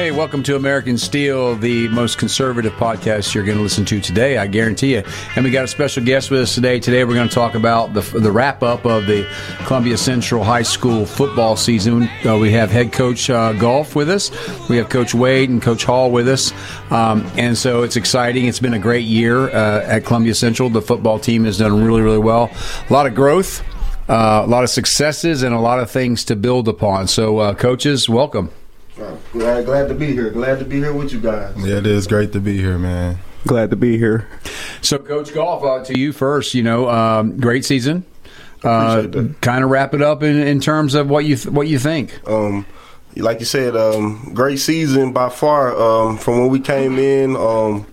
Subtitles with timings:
[0.00, 4.38] Hey, welcome to American Steele, the most conservative podcast you're going to listen to today.
[4.38, 5.02] I guarantee you.
[5.36, 6.80] And we got a special guest with us today.
[6.80, 9.28] Today we're going to talk about the, the wrap up of the
[9.66, 12.08] Columbia Central High School football season.
[12.24, 14.30] Uh, we have head coach uh, Goff with us.
[14.70, 16.50] We have Coach Wade and Coach Hall with us.
[16.90, 18.46] Um, and so it's exciting.
[18.46, 20.70] It's been a great year uh, at Columbia Central.
[20.70, 22.50] The football team has done really, really well.
[22.88, 23.62] A lot of growth.
[24.08, 27.06] Uh, a lot of successes and a lot of things to build upon.
[27.06, 28.50] So, uh, coaches, welcome.
[29.32, 30.30] Glad, glad to be here.
[30.30, 31.54] Glad to be here with you guys.
[31.58, 33.18] Yeah, it is great to be here, man.
[33.46, 34.28] Glad to be here.
[34.82, 36.54] So, Coach Goff, uh, to you first.
[36.54, 38.04] You know, um, great season.
[38.62, 39.06] Uh,
[39.40, 42.20] kind of wrap it up in, in terms of what you th- what you think.
[42.28, 42.66] Um,
[43.16, 45.74] like you said, um, great season by far.
[45.74, 47.86] Um, from when we came in, um,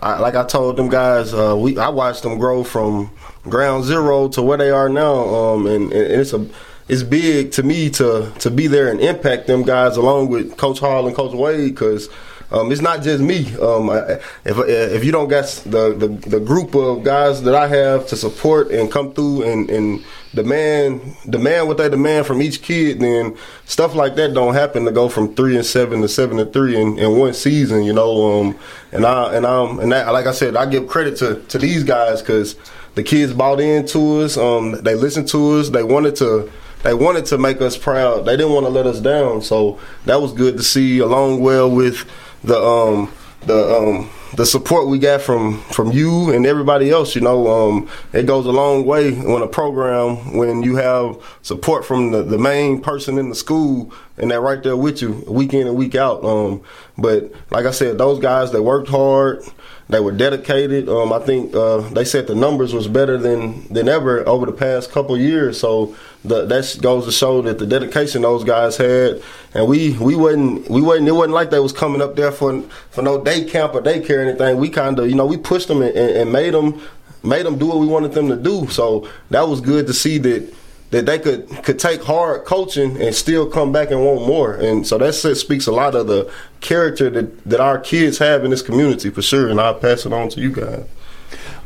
[0.00, 3.12] I, like I told them guys, uh, we I watched them grow from
[3.44, 6.44] ground zero to where they are now, um, and, and it's a
[6.88, 10.78] it's big to me to to be there and impact them guys along with Coach
[10.78, 12.08] Hall and Coach Wade because.
[12.50, 13.54] Um, it's not just me.
[13.58, 14.12] Um, I,
[14.46, 18.16] if if you don't get the, the, the group of guys that I have to
[18.16, 20.02] support and come through and, and
[20.34, 24.90] demand demand what they demand from each kid, then stuff like that don't happen to
[24.90, 27.84] go from three and seven to seven and three in, in one season.
[27.84, 28.58] You know, um,
[28.92, 31.84] and I and I'm and that, like I said, I give credit to to these
[31.84, 32.56] guys because
[32.94, 34.38] the kids bought into us.
[34.38, 35.68] Um, they listened to us.
[35.68, 36.50] They wanted to
[36.82, 38.24] they wanted to make us proud.
[38.24, 39.42] They didn't want to let us down.
[39.42, 42.08] So that was good to see, along well with
[42.44, 43.12] the um,
[43.46, 47.14] the um, the support we got from from you and everybody else.
[47.14, 51.84] You know, um, it goes a long way on a program when you have support
[51.84, 55.54] from the, the main person in the school and they're right there with you week
[55.54, 56.24] in and week out.
[56.24, 56.62] Um,
[56.96, 59.42] but like I said, those guys they worked hard.
[59.88, 60.88] They were dedicated.
[60.88, 64.52] Um, I think uh, they said the numbers was better than than ever over the
[64.52, 65.58] past couple years.
[65.58, 69.22] So that goes to show that the dedication those guys had,
[69.54, 72.60] and we we wasn't we wasn't it wasn't like they was coming up there for
[72.90, 74.58] for no day camp or daycare or anything.
[74.58, 76.82] We kind of you know we pushed them and, and made them
[77.22, 78.68] made them do what we wanted them to do.
[78.68, 80.54] So that was good to see that
[80.90, 84.54] that they could could take hard coaching and still come back and want more.
[84.54, 88.50] And so that speaks a lot of the character that, that our kids have in
[88.50, 89.48] this community for sure.
[89.48, 90.84] And I'll pass it on to you guys.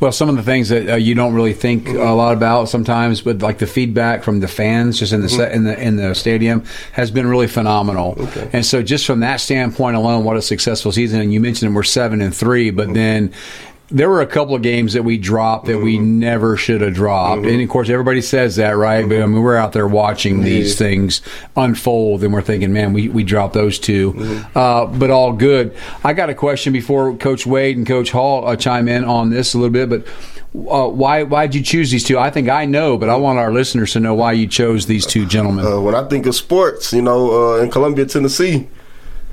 [0.00, 2.00] Well, some of the things that uh, you don't really think mm-hmm.
[2.00, 5.54] a lot about sometimes, but like the feedback from the fans just in the mm-hmm.
[5.54, 8.16] in the in the stadium has been really phenomenal.
[8.18, 8.50] Okay.
[8.52, 11.20] And so, just from that standpoint alone, what a successful season!
[11.20, 12.94] And you mentioned we're seven and three, but mm-hmm.
[12.94, 13.32] then
[13.92, 15.84] there were a couple of games that we dropped that mm-hmm.
[15.84, 17.42] we never should have dropped.
[17.42, 17.50] Mm-hmm.
[17.50, 19.00] And of course, everybody says that, right?
[19.00, 19.08] Mm-hmm.
[19.08, 21.20] But I mean, we're out there watching these things
[21.56, 24.58] unfold and we're thinking, man, we, we dropped those 2 mm-hmm.
[24.58, 25.76] uh, but all good.
[26.02, 29.54] I got a question before Coach Wade and Coach Hall uh, chime in on this
[29.54, 30.06] a little bit, but
[30.54, 32.18] uh, why why did you choose these two?
[32.18, 35.06] I think I know, but I want our listeners to know why you chose these
[35.06, 35.66] two gentlemen.
[35.66, 38.68] Uh, when I think of sports, you know, uh, in Columbia, Tennessee,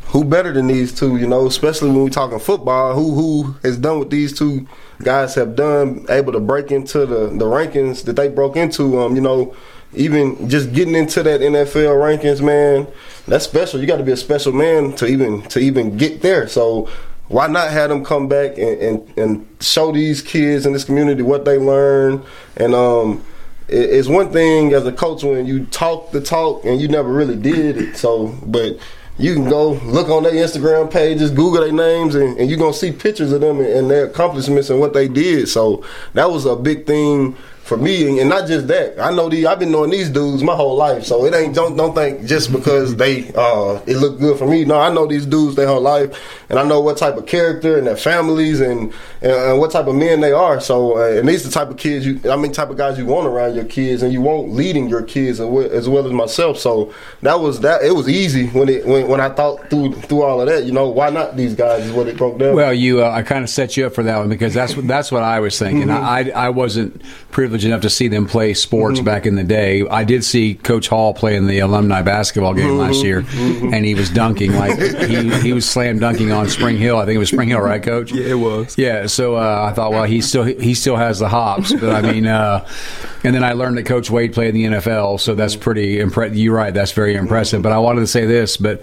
[0.10, 1.18] who better than these two?
[1.18, 2.96] You know, especially when we talking football.
[2.96, 4.68] Who who has done what these two
[5.04, 6.06] guys have done?
[6.10, 9.00] Able to break into the the rankings that they broke into.
[9.00, 9.56] Um, you know,
[9.94, 12.88] even just getting into that NFL rankings, man,
[13.28, 13.80] that's special.
[13.80, 16.48] You got to be a special man to even to even get there.
[16.48, 16.90] So
[17.30, 21.22] why not have them come back and, and, and show these kids in this community
[21.22, 22.24] what they learn
[22.58, 23.24] and um
[23.72, 27.36] it's one thing as a coach when you talk the talk and you never really
[27.36, 28.80] did it so but
[29.20, 32.74] you can go look on their Instagram pages, Google their names, and, and you're gonna
[32.74, 35.50] see pictures of them and, and, their accomplishments and what they did.
[35.50, 37.36] So that was a big thing
[37.70, 39.00] for me, and not just that.
[39.00, 39.46] I know these.
[39.46, 42.52] I've been knowing these dudes my whole life, so it ain't don't don't think just
[42.52, 44.66] because they uh it looked good for me.
[44.66, 46.20] No, I know these dudes their whole life,
[46.50, 48.92] and I know what type of character and their families and
[49.22, 50.60] and, and what type of men they are.
[50.60, 53.06] So uh, and these the type of kids you, I mean, type of guys you
[53.06, 56.58] want around your kids, and you want leading your kids as well, as myself.
[56.58, 56.92] So
[57.22, 57.84] that was that.
[57.84, 60.66] It was easy when it when, when I thought through through all of that.
[60.66, 61.86] You know, why not these guys?
[61.86, 62.56] Is what it broke down.
[62.56, 64.88] Well, you uh, I kind of set you up for that one because that's what
[64.88, 65.88] that's what I was thinking.
[65.88, 66.36] Mm-hmm.
[66.36, 69.06] I I wasn't privileged privileged enough to see them play sports mm-hmm.
[69.06, 69.86] back in the day.
[69.88, 72.80] I did see Coach Hall play in the alumni basketball game mm-hmm.
[72.80, 73.74] last year, mm-hmm.
[73.74, 76.98] and he was dunking like he, he was slam dunking on Spring Hill.
[76.98, 78.12] I think it was Spring Hill, right, Coach?
[78.12, 78.78] Yeah, it was.
[78.78, 79.08] Yeah.
[79.08, 82.26] So uh, I thought, well, he still he still has the hops, but I mean,
[82.26, 82.68] uh,
[83.24, 86.38] and then I learned that Coach Wade played in the NFL, so that's pretty impressive.
[86.38, 87.62] You're right, that's very impressive.
[87.62, 88.82] But I wanted to say this, but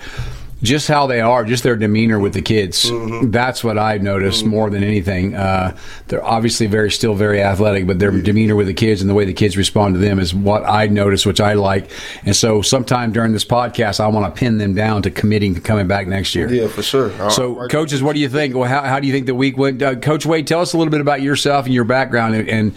[0.63, 2.87] just how they are, just their demeanor with the kids.
[2.87, 3.31] Mm-hmm.
[3.31, 4.51] That's what I've noticed mm-hmm.
[4.51, 5.35] more than anything.
[5.35, 5.77] Uh,
[6.09, 8.23] they're obviously very, still very athletic, but their mm-hmm.
[8.23, 10.87] demeanor with the kids and the way the kids respond to them is what I
[10.87, 11.91] notice, which I like.
[12.25, 15.61] And so, sometime during this podcast, I want to pin them down to committing to
[15.61, 16.51] coming back next year.
[16.51, 17.11] Yeah, for sure.
[17.31, 17.71] so, right.
[17.71, 18.55] coaches, what do you think?
[18.55, 19.83] Well, how, how, do you think the week went?
[19.83, 22.77] Uh, Coach Wade, tell us a little bit about yourself and your background, and, and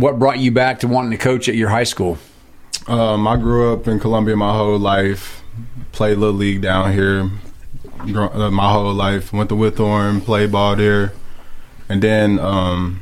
[0.00, 2.18] what brought you back to wanting to coach at your high school.
[2.86, 5.40] Um, I grew up in Columbia my whole life
[5.92, 7.30] played little league down here.
[8.00, 9.32] uh, my whole life.
[9.32, 11.12] Went to Whitthorne, played ball there,
[11.88, 13.00] and then um,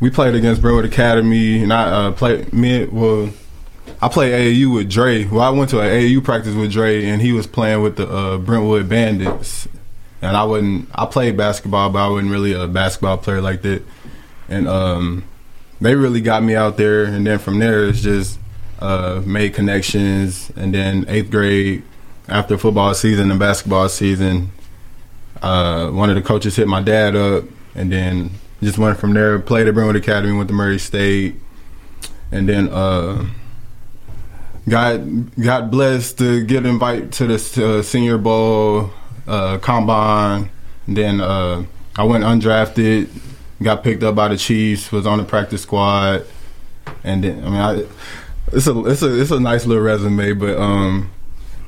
[0.00, 1.62] we played against Brentwood Academy.
[1.62, 3.30] And I uh, played me well.
[4.02, 5.24] I played AAU with Dre.
[5.24, 8.08] Well, I went to an AAU practice with Dre, and he was playing with the
[8.08, 9.68] uh, Brentwood Bandits.
[10.22, 10.88] And I wasn't.
[10.94, 13.82] I played basketball, but I wasn't really a basketball player like that.
[14.48, 15.24] And um,
[15.80, 17.04] they really got me out there.
[17.04, 18.38] And then from there, it's just
[18.80, 20.50] uh, made connections.
[20.56, 21.82] And then eighth grade,
[22.28, 24.50] after football season and basketball season,
[25.42, 27.44] uh, one of the coaches hit my dad up,
[27.74, 28.30] and then
[28.62, 29.38] just went from there.
[29.38, 31.36] Played at Brentwood Academy, went to Murray State,
[32.32, 33.26] and then uh,
[34.68, 35.00] got
[35.36, 38.90] got blessed to get invited to the uh, Senior Bowl
[39.26, 40.50] uh, combine.
[40.86, 41.64] And then uh,
[41.96, 43.08] I went undrafted,
[43.62, 46.24] got picked up by the Chiefs, was on the practice squad,
[47.04, 47.86] and then I mean, I,
[48.52, 51.10] it's a it's a it's a nice little resume, but um,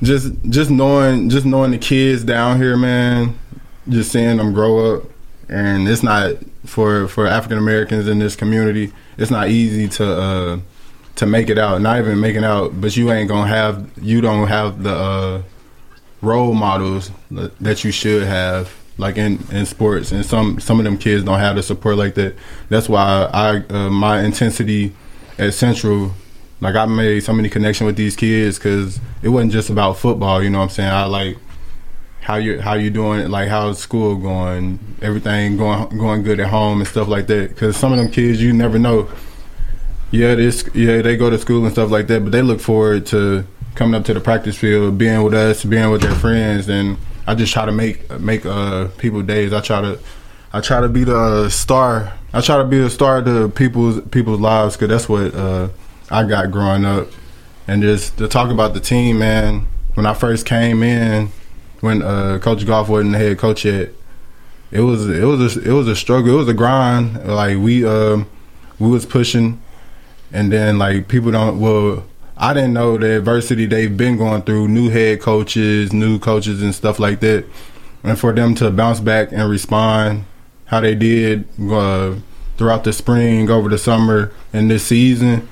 [0.03, 3.39] just just knowing just knowing the kids down here, man,
[3.89, 5.05] just seeing them grow up,
[5.49, 6.35] and it's not
[6.65, 8.93] for for African Americans in this community.
[9.17, 10.61] It's not easy to uh,
[11.17, 11.81] to make it out.
[11.81, 15.43] Not even making out, but you ain't gonna have you don't have the uh,
[16.23, 20.99] role models that you should have like in, in sports and some some of them
[20.99, 22.35] kids don't have the support like that
[22.69, 24.93] that's why i uh, my intensity
[25.39, 26.13] at central
[26.61, 30.43] like I made so many connections with these kids because it wasn't just about football.
[30.43, 30.91] You know what I'm saying?
[30.91, 31.39] I like
[32.21, 33.29] how you how you doing?
[33.31, 34.79] Like how's school going?
[35.01, 37.51] Everything going going good at home and stuff like that.
[37.51, 39.09] Because some of them kids you never know.
[40.11, 43.07] Yeah, this yeah they go to school and stuff like that, but they look forward
[43.07, 46.97] to coming up to the practice field, being with us, being with their friends, and
[47.27, 49.53] I just try to make make uh people days.
[49.53, 50.01] I try to
[50.53, 52.13] I try to be the star.
[52.33, 55.35] I try to be the star to people's people's lives because that's what.
[55.35, 55.69] uh
[56.11, 57.09] I got growing up.
[57.67, 61.31] And just to talk about the team, man, when I first came in,
[61.81, 63.91] when uh, Coach Goff wasn't the head coach yet,
[64.71, 66.35] it was it was a, it was a struggle.
[66.35, 67.27] It was a grind.
[67.27, 68.25] Like we uh,
[68.79, 69.61] we was pushing,
[70.33, 71.61] and then like people don't.
[71.61, 72.05] Well,
[72.37, 74.69] I didn't know the adversity they've been going through.
[74.69, 77.45] New head coaches, new coaches, and stuff like that.
[78.03, 80.25] And for them to bounce back and respond
[80.67, 82.15] how they did uh,
[82.57, 85.49] throughout the spring, over the summer, and this season,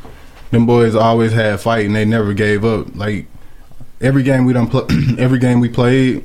[0.50, 2.94] them boys always had fight and they never gave up.
[2.94, 3.26] Like
[4.00, 4.86] every game we done pl-
[5.18, 6.24] every game we played,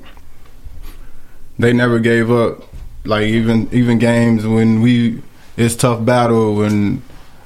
[1.58, 2.64] they never gave up.
[3.04, 5.22] Like even even games when we
[5.58, 7.02] it's tough battle when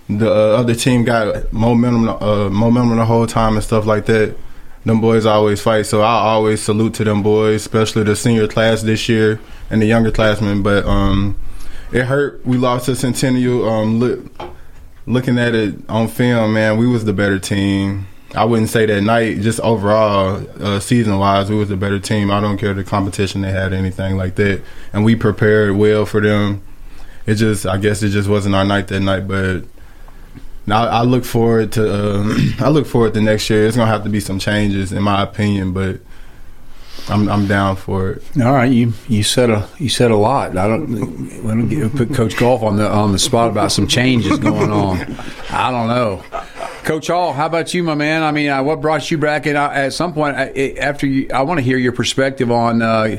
[0.09, 4.35] the uh, other team got momentum uh, momentum the whole time and stuff like that.
[4.83, 8.83] Them boys always fight, so I always salute to them boys, especially the senior class
[8.83, 9.39] this year
[9.71, 10.61] and the younger classmen.
[10.61, 11.39] But um,
[11.91, 12.45] it hurt.
[12.45, 13.67] We lost to Centennial.
[13.67, 14.29] Um,
[15.07, 18.07] looking at it on film, man, we was the better team.
[18.33, 22.31] I wouldn't say that night, just overall, uh, season wise, we was the better team.
[22.31, 24.61] I don't care the competition they had, anything like that,
[24.91, 26.61] and we prepared well for them.
[27.25, 29.27] It just, I guess, it just wasn't our night that night.
[29.27, 29.63] But
[30.65, 33.65] now I look forward to, uh, I look forward to next year.
[33.65, 35.99] It's gonna have to be some changes, in my opinion, but
[37.07, 38.23] I'm I'm down for it.
[38.41, 40.57] All right, you you said a you said a lot.
[40.57, 43.87] I don't want to get, put Coach Goff on the on the spot about some
[43.87, 45.15] changes going on.
[45.49, 46.23] I don't know.
[46.83, 48.21] Coach Hall, how about you, my man?
[48.21, 49.47] I mean, uh, what brought you back?
[49.47, 53.17] And at some point, after you, I want to hear your perspective on uh,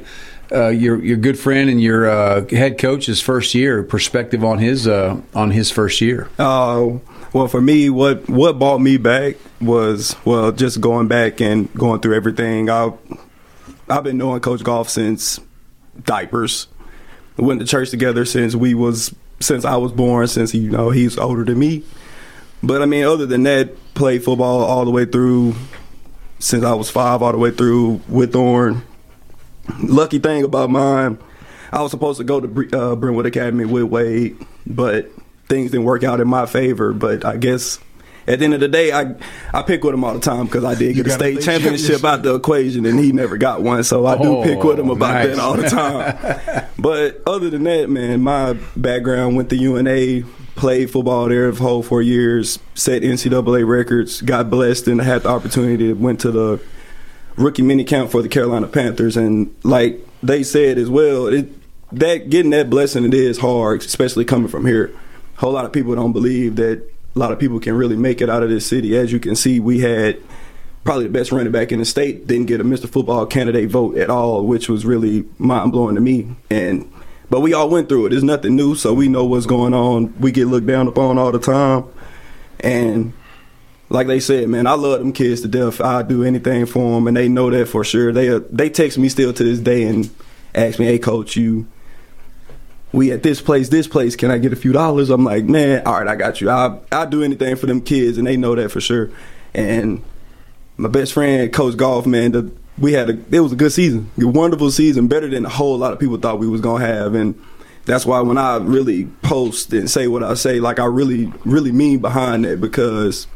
[0.52, 4.86] uh, your your good friend and your uh, head coach's first year perspective on his
[4.86, 6.28] uh, on his first year.
[6.38, 7.00] Oh.
[7.32, 12.00] Well, for me, what what brought me back was well, just going back and going
[12.00, 12.70] through everything.
[12.70, 12.92] I
[13.88, 15.40] I've been knowing Coach Goff since
[16.04, 16.66] diapers.
[17.36, 20.26] We went to church together since we was since I was born.
[20.26, 21.84] Since you know he's older than me.
[22.62, 25.54] But I mean, other than that, played football all the way through
[26.38, 28.82] since I was five, all the way through Whitthorne.
[29.82, 31.18] Lucky thing about mine,
[31.72, 35.10] I was supposed to go to uh, Brentwood Academy with Wade, but
[35.48, 36.92] things didn't work out in my favor.
[36.92, 37.78] But I guess
[38.26, 39.14] at the end of the day, I
[39.52, 42.22] I pick with him all the time because I did get a state, championship out
[42.22, 43.84] the equation, and he never got one.
[43.84, 45.28] So I do oh, pick with him about nice.
[45.28, 46.68] that all the time.
[46.78, 51.82] but other than that, man, my background went to UNA, played football there for whole
[51.82, 56.60] four years, set NCAA records, got blessed, and had the opportunity to went to the
[57.36, 61.48] rookie mini camp for the Carolina Panthers, and like they said as well, it
[61.92, 64.92] that getting that blessing it is hard, especially coming from here.
[65.36, 68.20] A whole lot of people don't believe that a lot of people can really make
[68.20, 68.96] it out of this city.
[68.96, 70.22] As you can see, we had
[70.84, 72.26] probably the best running back in the state.
[72.26, 72.88] Didn't get a Mr.
[72.88, 76.36] Football candidate vote at all, which was really mind blowing to me.
[76.50, 76.92] And
[77.30, 78.12] but we all went through it.
[78.12, 80.14] It's nothing new, so we know what's going on.
[80.20, 81.84] We get looked down upon all the time,
[82.60, 83.14] and
[83.88, 85.80] like they said, man, I love them kids to death.
[85.80, 88.12] I do anything for them, and they know that for sure.
[88.12, 90.10] They uh, they text me still to this day and
[90.54, 91.66] ask me, "Hey, coach, you."
[92.96, 94.16] We at this place, this place.
[94.16, 95.10] Can I get a few dollars?
[95.10, 96.48] I'm like, man, all right, I got you.
[96.48, 99.10] I I do anything for them kids, and they know that for sure.
[99.52, 100.02] And
[100.78, 104.10] my best friend, Coach Goff, man, the, we had a it was a good season,
[104.18, 107.14] a wonderful season, better than a whole lot of people thought we was gonna have,
[107.14, 107.38] and
[107.84, 111.72] that's why when I really post and say what I say, like I really really
[111.72, 113.26] mean behind that because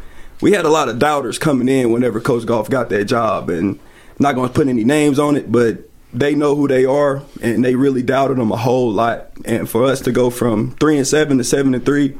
[0.41, 3.79] we had a lot of doubters coming in whenever Coach Goff got that job, and
[4.19, 7.75] not to put any names on it, but they know who they are, and they
[7.75, 9.31] really doubted them a whole lot.
[9.45, 12.17] And for us to go from three and seven to seven and three,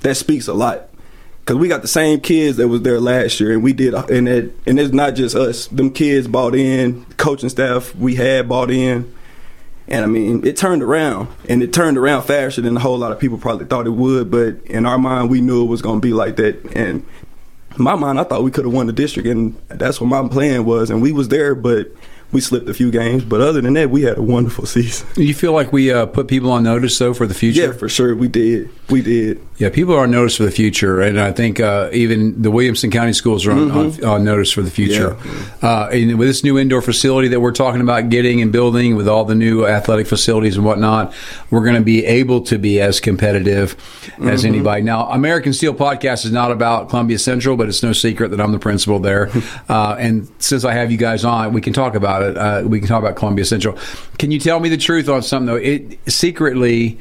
[0.00, 0.88] that speaks a lot.
[1.44, 4.28] Cause we got the same kids that was there last year, and we did, and
[4.28, 5.68] it, and it's not just us.
[5.68, 9.14] Them kids bought in, coaching staff we had bought in,
[9.86, 13.12] and I mean it turned around, and it turned around faster than a whole lot
[13.12, 14.28] of people probably thought it would.
[14.28, 17.06] But in our mind, we knew it was going to be like that, and
[17.78, 20.64] my mind, I thought we could have won the district, and that's what my plan
[20.64, 20.90] was.
[20.90, 21.92] And we was there, but
[22.32, 23.24] we slipped a few games.
[23.24, 25.06] But other than that, we had a wonderful season.
[25.16, 27.66] You feel like we uh, put people on notice though for the future?
[27.66, 28.70] Yeah, for sure, we did.
[28.90, 29.40] We did.
[29.58, 32.90] Yeah, people are on notice for the future, and I think uh, even the Williamson
[32.90, 34.04] County schools are on, Mm-hmm.
[34.04, 35.16] on, on notice for the future.
[35.62, 39.08] Uh, and with this new indoor facility that we're talking about getting and building, with
[39.08, 41.14] all the new athletic facilities and whatnot,
[41.50, 43.72] we're going to be able to be as competitive
[44.20, 44.46] as Mm-hmm.
[44.46, 44.82] anybody.
[44.82, 48.52] Now, American Steele Podcast is not about Columbia Central, but it's no secret that I'm
[48.52, 49.30] the principal there.
[49.70, 52.36] uh, and since I have you guys on, we can talk about it.
[52.36, 53.78] Uh, we can talk about Columbia Central.
[54.18, 55.56] Can you tell me the truth on something though?
[55.56, 56.98] It secretly.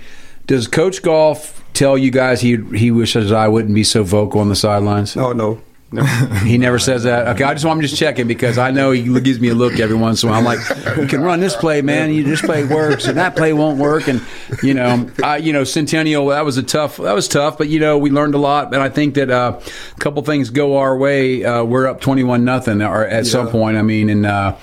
[0.47, 4.49] Does Coach Golf tell you guys he he wishes I wouldn't be so vocal on
[4.49, 5.15] the sidelines?
[5.15, 5.61] Oh no.
[5.91, 6.03] no.
[6.45, 7.27] He never says that.
[7.29, 9.79] Okay, I just want him just checking because I know he gives me a look
[9.79, 10.39] every once in a while.
[10.39, 12.13] I'm like, you can run this play, man.
[12.13, 14.07] You this play works, and that play won't work.
[14.07, 14.21] And
[14.61, 16.97] you know, I, you know, Centennial that was a tough.
[16.97, 18.73] That was tough, but you know, we learned a lot.
[18.73, 21.43] And I think that uh, a couple things go our way.
[21.43, 23.77] Uh, we're up twenty one nothing, or at some point.
[23.77, 24.25] I mean, and.
[24.25, 24.55] Uh,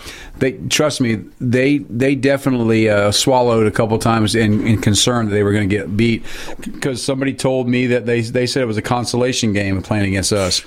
[0.42, 1.24] they trust me.
[1.40, 5.68] They they definitely uh, swallowed a couple times in, in concern that they were going
[5.68, 6.24] to get beat
[6.60, 10.32] because somebody told me that they they said it was a consolation game playing against
[10.32, 10.60] us.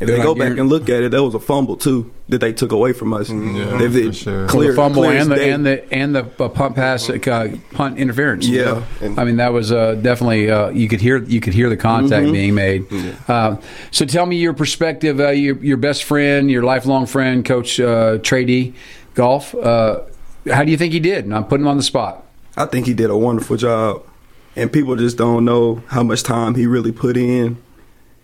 [0.00, 2.52] If they go back and look at it, that was a fumble too that they
[2.52, 3.28] took away from us.
[3.30, 4.46] Yeah, they, they for sure.
[4.48, 7.56] clear, the fumble clear as and the, and the and the uh, punt pass uh,
[7.72, 8.46] punt interference.
[8.48, 8.84] Yeah.
[9.18, 12.22] I mean that was uh, definitely uh, you could hear you could hear the contact
[12.24, 12.32] Mm-hmm.
[12.32, 12.86] being made.
[13.28, 13.56] Uh,
[13.90, 15.20] so tell me your perspective.
[15.20, 18.74] Uh, your your best friend, your lifelong friend, Coach uh, Trady
[19.14, 19.54] Goff.
[19.54, 20.00] Uh,
[20.50, 21.24] how do you think he did?
[21.24, 22.24] And I'm putting him on the spot.
[22.56, 24.02] I think he did a wonderful job,
[24.56, 27.56] and people just don't know how much time he really put in.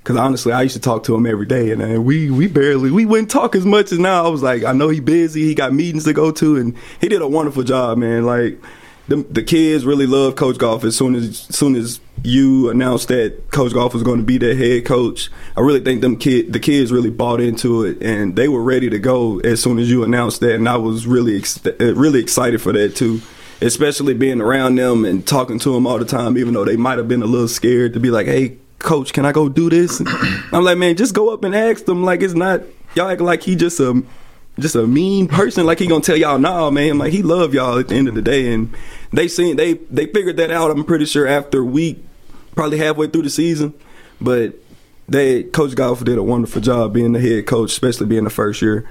[0.08, 2.90] Because honestly, I used to talk to him every day, and uh, we we barely
[2.90, 4.24] we wouldn't talk as much as now.
[4.24, 7.10] I was like, I know he busy, he got meetings to go to, and he
[7.10, 8.24] did a wonderful job, man.
[8.24, 8.58] Like
[9.08, 10.82] the the kids really love Coach Goff.
[10.82, 14.38] As soon as, as soon as you announced that Coach Goff was going to be
[14.38, 18.34] their head coach, I really think them kid the kids really bought into it, and
[18.34, 21.36] they were ready to go as soon as you announced that, and I was really
[21.36, 23.20] ex- really excited for that too
[23.60, 26.96] especially being around them and talking to them all the time, even though they might
[26.96, 30.00] have been a little scared to be like, "Hey, coach, can I go do this?"
[30.00, 30.08] And
[30.52, 32.04] I'm like, "Man, just go up and ask them.
[32.04, 32.62] Like, it's not
[32.94, 34.02] y'all act like he just a
[34.58, 35.66] just a mean person.
[35.66, 36.98] Like he gonna tell y'all, nah, man.
[36.98, 38.74] Like he love y'all at the end of the day." And
[39.12, 40.70] they seen they they figured that out.
[40.70, 42.04] I'm pretty sure after week,
[42.54, 43.74] probably halfway through the season,
[44.20, 44.54] but.
[45.10, 48.60] They Coach Goff did a wonderful job being the head coach, especially being the first
[48.60, 48.86] year.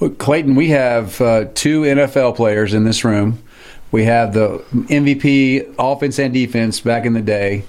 [0.00, 3.42] Well, Clayton, we have uh, two NFL players in this room.
[3.90, 7.64] We have the MVP, offense and defense, back in the day.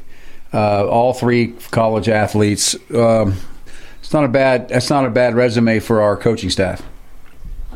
[0.55, 2.75] Uh, all three college athletes.
[2.93, 3.35] Um,
[3.99, 4.69] it's not a bad.
[4.69, 6.81] That's not a bad resume for our coaching staff.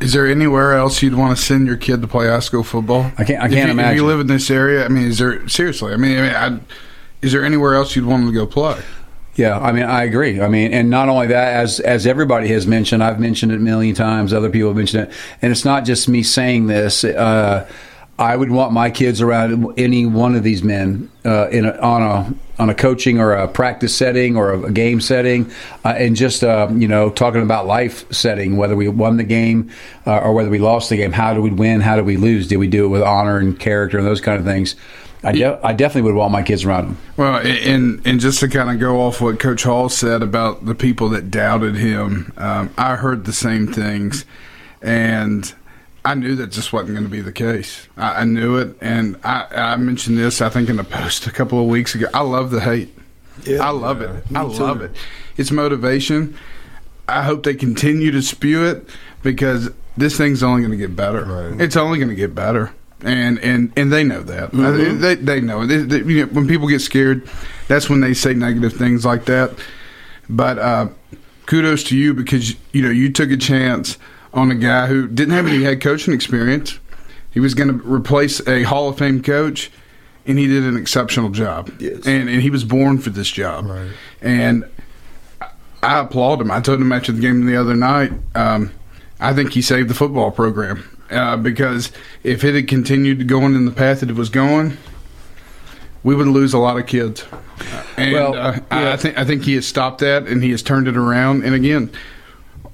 [0.00, 3.12] Is there anywhere else you'd want to send your kid to play high school football?
[3.18, 3.96] I can't- I can't you, If imagine.
[3.96, 5.92] you live in this area, I mean, is there seriously?
[5.92, 6.58] I mean, I mean I,
[7.20, 8.78] is there anywhere else you'd want them to go play?
[9.34, 10.40] Yeah, I mean, I agree.
[10.40, 13.60] I mean, and not only that, as as everybody has mentioned, I've mentioned it a
[13.60, 14.32] million times.
[14.32, 17.04] Other people have mentioned it, and it's not just me saying this.
[17.04, 17.66] Uh,
[18.20, 22.02] I would want my kids around any one of these men uh, in a, on
[22.02, 25.50] a on a coaching or a practice setting or a, game setting,
[25.86, 29.70] uh, and just uh, you know talking about life setting, whether we won the game
[30.06, 31.12] uh, or whether we lost the game.
[31.12, 31.80] How do we win?
[31.80, 32.46] How do we lose?
[32.46, 34.76] Did we do it with honor and character and those kind of things?
[35.22, 36.98] I, de- I definitely would want my kids around them.
[37.16, 40.74] Well, and and just to kind of go off what Coach Hall said about the
[40.74, 44.26] people that doubted him, um, I heard the same things,
[44.82, 45.54] and
[46.04, 47.86] I knew that just wasn't going to be the case.
[47.96, 51.30] I, I knew it, and I, I mentioned this I think in a post a
[51.30, 52.06] couple of weeks ago.
[52.14, 52.94] I love the hate.
[53.44, 53.66] Yeah.
[53.66, 54.24] I love it.
[54.34, 54.48] I too.
[54.48, 54.92] love it.
[55.36, 56.36] It's motivation.
[57.08, 58.88] I hope they continue to spew it
[59.22, 61.24] because this thing's only going to get better.
[61.24, 61.60] Right.
[61.60, 64.52] It's only going to get better, and and and they know that.
[64.52, 65.00] Mm-hmm.
[65.00, 65.66] They they know.
[65.66, 66.32] They, they, you know.
[66.32, 67.28] When people get scared,
[67.68, 69.52] that's when they say negative things like that.
[70.28, 70.88] But uh,
[71.46, 73.98] kudos to you because you know you took a chance
[74.32, 76.78] on a guy who didn't have any head coaching experience.
[77.30, 79.70] He was going to replace a Hall of Fame coach,
[80.26, 81.70] and he did an exceptional job.
[81.80, 82.06] Yes.
[82.06, 83.66] And and he was born for this job.
[83.66, 83.90] Right.
[84.20, 84.64] And
[85.82, 86.50] I applaud him.
[86.50, 88.12] I told him after the game the other night.
[88.34, 88.72] Um,
[89.20, 93.64] I think he saved the football program uh, because if it had continued going in
[93.64, 94.76] the path that it was going,
[96.02, 97.24] we would lose a lot of kids.
[97.96, 100.62] And Well, uh, I- I think I think he has stopped that and he has
[100.62, 101.44] turned it around.
[101.44, 101.90] And again,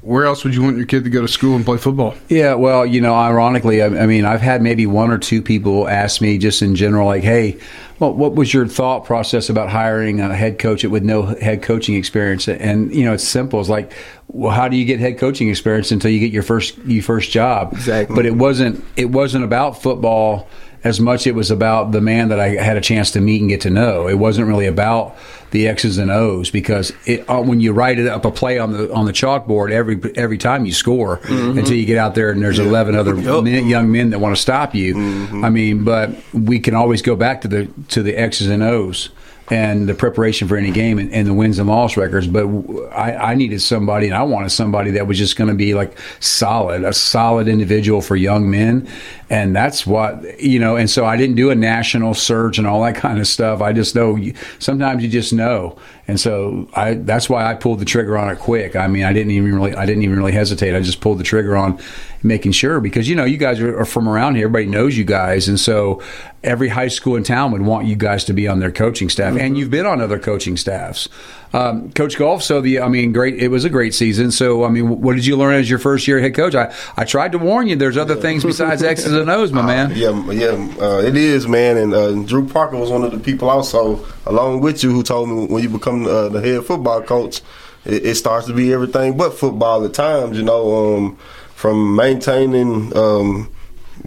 [0.06, 2.14] where else would you want your kid to go to school and play football?
[2.28, 5.88] Yeah, well, you know, ironically, I, I mean, I've had maybe one or two people
[5.88, 7.58] ask me just in general, like, "Hey,
[7.98, 11.96] well, what was your thought process about hiring a head coach with no head coaching
[11.96, 13.58] experience?" And you know, it's simple.
[13.58, 13.92] It's like,
[14.28, 17.32] well, how do you get head coaching experience until you get your first your first
[17.32, 17.72] job?
[17.72, 18.14] Exactly.
[18.14, 20.48] But it wasn't it wasn't about football
[20.84, 21.26] as much.
[21.26, 23.70] It was about the man that I had a chance to meet and get to
[23.70, 24.06] know.
[24.06, 25.16] It wasn't really about
[25.56, 28.72] the X's and O's because it, uh, when you write it up a play on
[28.72, 32.42] the on the chalkboard every every time you score until you get out there and
[32.42, 34.94] there's eleven other men, young men that want to stop you.
[35.42, 39.08] I mean, but we can always go back to the to the X's and O's
[39.50, 42.26] and the preparation for any game and, and the wins and loss records.
[42.26, 42.46] But
[42.92, 45.96] I, I needed somebody, and I wanted somebody that was just going to be like
[46.20, 48.88] solid, a solid individual for young men.
[49.30, 52.82] And that's what, you know, and so I didn't do a national search and all
[52.82, 53.60] that kind of stuff.
[53.60, 54.18] I just know
[54.58, 55.78] sometimes you just know.
[56.08, 58.76] And so I, that's why I pulled the trigger on it quick.
[58.76, 60.76] I mean, I didn't even really, I didn't even really hesitate.
[60.76, 61.80] I just pulled the trigger on
[62.22, 64.46] making sure because, you know, you guys are, are from around here.
[64.46, 65.48] Everybody knows you guys.
[65.48, 66.00] And so
[66.44, 69.32] every high school in town would want you guys to be on their coaching staff.
[69.32, 69.56] And mm-hmm.
[69.56, 71.08] you've been on other coaching staffs.
[71.52, 74.30] Um, coach Goff, so the, I mean, great, it was a great season.
[74.30, 76.54] So, I mean, what did you learn as your first year head coach?
[76.54, 79.92] I, I tried to warn you, there's other things besides X's and O's, my man.
[79.94, 81.76] Yeah, yeah, uh, it is, man.
[81.76, 85.28] And uh, Drew Parker was one of the people also, along with you, who told
[85.28, 87.40] me when you become uh, the head football coach,
[87.84, 90.36] it, it starts to be everything but football at times.
[90.36, 91.16] You know, um,
[91.54, 93.50] from maintaining um,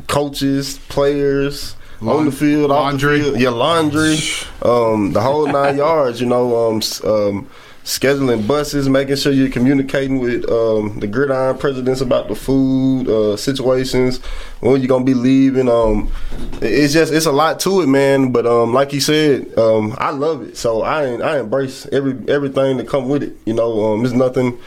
[0.07, 1.75] coaches, players.
[2.01, 3.21] On the field, off the laundry.
[3.21, 4.17] field, yeah, laundry,
[4.61, 6.21] um, the whole nine yards.
[6.21, 7.49] You know, um, um,
[7.83, 13.35] scheduling buses, making sure you're communicating with um, the gridiron presidents about the food uh,
[13.35, 14.19] situations,
[14.59, 15.67] when you're gonna be leaving.
[15.67, 16.11] Um,
[16.61, 18.31] it's just it's a lot to it, man.
[18.31, 22.77] But um, like you said, um, I love it, so I I embrace every everything
[22.77, 23.35] that come with it.
[23.45, 24.59] You know, um, there's nothing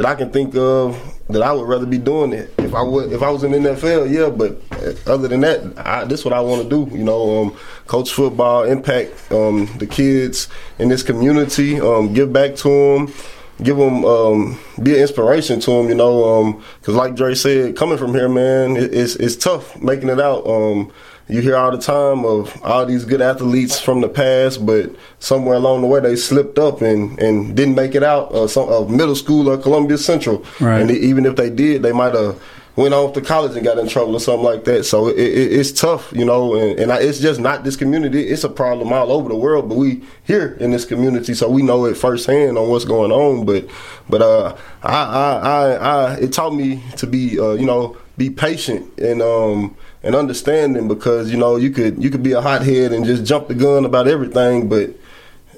[0.00, 3.12] that I can think of that I would rather be doing it if I would
[3.12, 4.10] if I was in the NFL.
[4.10, 6.96] Yeah, but uh, other than that, I, this is what I want to do.
[6.96, 12.56] You know, um, coach football, impact um, the kids in this community, um, give back
[12.56, 13.14] to them.
[13.62, 17.98] Give them, um, be an inspiration to them, you know, because like Dre said, coming
[17.98, 20.46] from here, man, it, it's it's tough making it out.
[21.30, 24.90] You hear all the time of all these good athletes from the past, but
[25.20, 28.68] somewhere along the way they slipped up and, and didn't make it out of some
[28.68, 30.44] of middle school or Columbia Central.
[30.58, 30.80] Right.
[30.80, 32.40] And even if they did, they might have
[32.76, 34.84] went off to college and got in trouble or something like that.
[34.84, 38.28] So it, it, it's tough, you know, and, and I, it's just not this community.
[38.28, 41.62] It's a problem all over the world, but we here in this community, so we
[41.62, 43.44] know it firsthand on what's going on.
[43.44, 43.68] But
[44.08, 48.30] but uh, I, I I I it taught me to be uh, you know be
[48.30, 52.92] patient and um and understanding because you know you could you could be a hothead
[52.92, 54.90] and just jump the gun about everything, but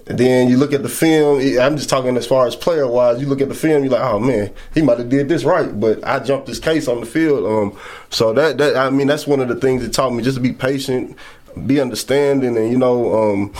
[0.04, 1.40] then you look at the film.
[1.60, 3.20] I'm just talking as far as player wise.
[3.20, 5.78] You look at the film, you're like, oh man, he might have did this right,
[5.78, 7.46] but I jumped this case on the field.
[7.46, 7.78] Um,
[8.10, 10.42] so that that I mean that's one of the things that taught me just to
[10.42, 11.16] be patient,
[11.66, 13.32] be understanding, and you know.
[13.32, 13.54] Um,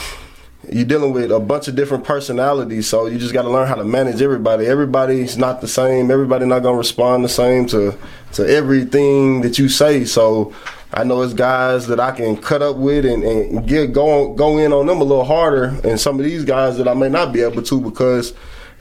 [0.70, 3.74] you're dealing with a bunch of different personalities, so you just got to learn how
[3.74, 4.66] to manage everybody.
[4.66, 6.10] Everybody's not the same.
[6.10, 7.96] Everybody not gonna respond the same to
[8.34, 10.04] to everything that you say.
[10.04, 10.54] So
[10.92, 14.58] I know it's guys that I can cut up with and, and get go go
[14.58, 17.32] in on them a little harder, and some of these guys that I may not
[17.32, 18.32] be able to because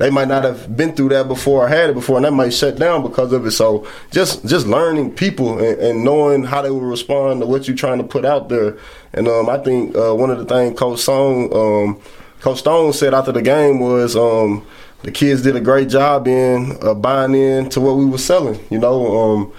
[0.02, 2.52] they might not have been through that before or had it before, and that might
[2.54, 3.52] shut down because of it.
[3.52, 7.78] So just just learning people and, and knowing how they will respond to what you're
[7.78, 8.80] trying to put out there.
[9.14, 12.02] And um, I think uh, one of the things Coach Song, um,
[12.40, 14.66] Coach Stone said after the game was um,
[15.04, 18.60] the kids did a great job in uh, buying in to what we were selling.
[18.72, 19.54] You know, um,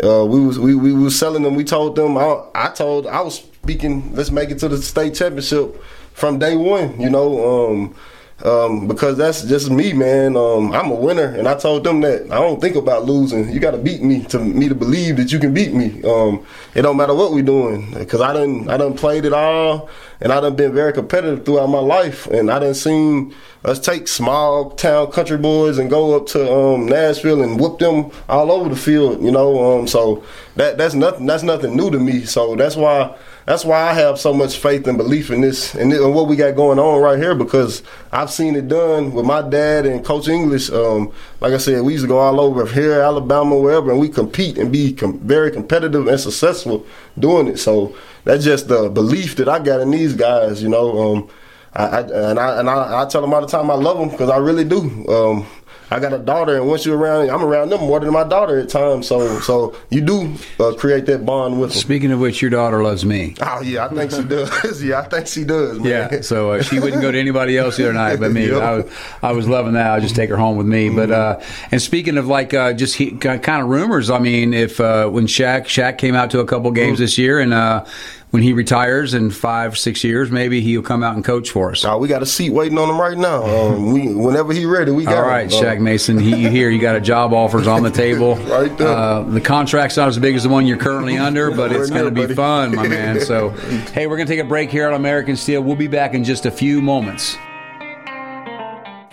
[0.00, 1.56] uh, we was we, we was selling them.
[1.56, 2.16] We told them.
[2.16, 4.14] I, I told I was speaking.
[4.14, 5.82] Let's make it to the state championship
[6.12, 7.00] from day one.
[7.00, 7.72] You know.
[7.72, 7.96] Um,
[8.44, 10.36] um, because that's just me, man.
[10.36, 13.50] Um, I'm a winner, and I told them that I don't think about losing.
[13.50, 16.02] You got to beat me to me to believe that you can beat me.
[16.04, 19.90] Um, it don't matter what we doing, because I done I done played it all,
[20.20, 24.06] and I done been very competitive throughout my life, and I done seen us take
[24.06, 28.68] small town country boys and go up to um, Nashville and whoop them all over
[28.68, 29.22] the field.
[29.22, 30.22] You know, um, so
[30.54, 32.24] that that's nothing that's nothing new to me.
[32.24, 33.16] So that's why
[33.48, 36.54] that's why I have so much faith and belief in this and, what we got
[36.54, 37.82] going on right here because
[38.12, 40.68] I've seen it done with my dad and Coach English.
[40.68, 44.10] Um, like I said, we used to go all over here, Alabama, wherever, and we
[44.10, 46.86] compete and be com- very competitive and successful
[47.18, 47.56] doing it.
[47.58, 50.62] So that's just the belief that I got in these guys.
[50.62, 51.30] You know, um,
[51.72, 54.10] I, I, and I and I, I, tell them all the time I love them
[54.10, 55.08] because I really do.
[55.08, 55.46] Um,
[55.90, 58.58] I got a daughter, and once you're around, I'm around them more than my daughter
[58.58, 59.06] at times.
[59.06, 61.78] So, so you do uh, create that bond with them.
[61.78, 63.34] Speaking of which, your daughter loves me.
[63.40, 64.82] Oh yeah, I think she does.
[64.82, 65.78] yeah, I think she does.
[65.78, 65.88] Man.
[65.88, 68.46] Yeah, so uh, she wouldn't go to anybody else the other night but me.
[68.50, 68.62] yep.
[68.62, 69.90] I was, I was loving that.
[69.90, 70.88] I just take her home with me.
[70.88, 70.96] Mm-hmm.
[70.96, 74.80] But uh, and speaking of like uh, just he, kind of rumors, I mean, if
[74.80, 77.04] uh, when Shaq Shaq came out to a couple games mm-hmm.
[77.04, 77.84] this year and uh,
[78.30, 81.84] when he retires in five, six years, maybe he'll come out and coach for us.
[81.84, 83.44] Oh, we got a seat waiting on him right now.
[83.44, 85.62] Um, we, whenever he's ready, we got All right, him.
[85.62, 88.36] Shaq Mason, he, you hear you got a job offers on the table.
[88.48, 88.88] right there.
[88.88, 92.12] Uh, the contract's not as big as the one you're currently under, but it's going
[92.14, 93.20] to be fun, my man.
[93.20, 93.50] So,
[93.92, 95.62] hey, we're going to take a break here on American Steele.
[95.62, 97.38] We'll be back in just a few moments.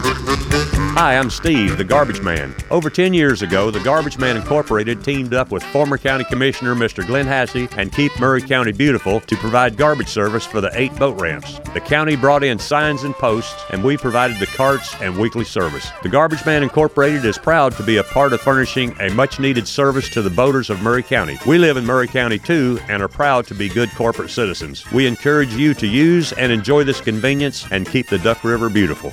[0.00, 2.54] Hi, I'm Steve, the Garbage Man.
[2.70, 7.06] Over 10 years ago, the Garbage Man Incorporated teamed up with former County Commissioner Mr.
[7.06, 11.20] Glenn Hassey and Keep Maury County Beautiful to provide garbage service for the eight boat
[11.20, 11.60] ramps.
[11.72, 15.88] The county brought in signs and posts, and we provided the carts and weekly service.
[16.02, 19.68] The Garbage Man Incorporated is proud to be a part of furnishing a much needed
[19.68, 21.38] service to the boaters of Maury County.
[21.46, 24.84] We live in Maury County too and are proud to be good corporate citizens.
[24.90, 29.12] We encourage you to use and enjoy this convenience and keep the Duck River beautiful.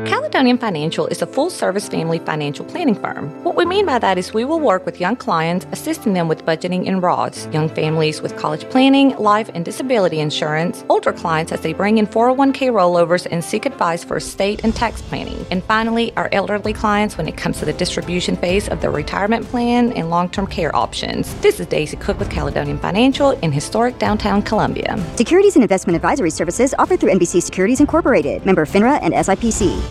[0.05, 3.29] Caledonian Financial is a full service family financial planning firm.
[3.43, 6.45] What we mean by that is we will work with young clients, assisting them with
[6.45, 11.61] budgeting and RODs, young families with college planning, life and disability insurance, older clients as
[11.61, 16.11] they bring in 401k rollovers and seek advice for estate and tax planning, and finally,
[16.15, 20.09] our elderly clients when it comes to the distribution phase of their retirement plan and
[20.09, 21.35] long term care options.
[21.41, 24.97] This is Daisy Cook with Caledonian Financial in historic downtown Columbia.
[25.15, 29.90] Securities and investment advisory services offered through NBC Securities Incorporated, member FINRA and SIPC.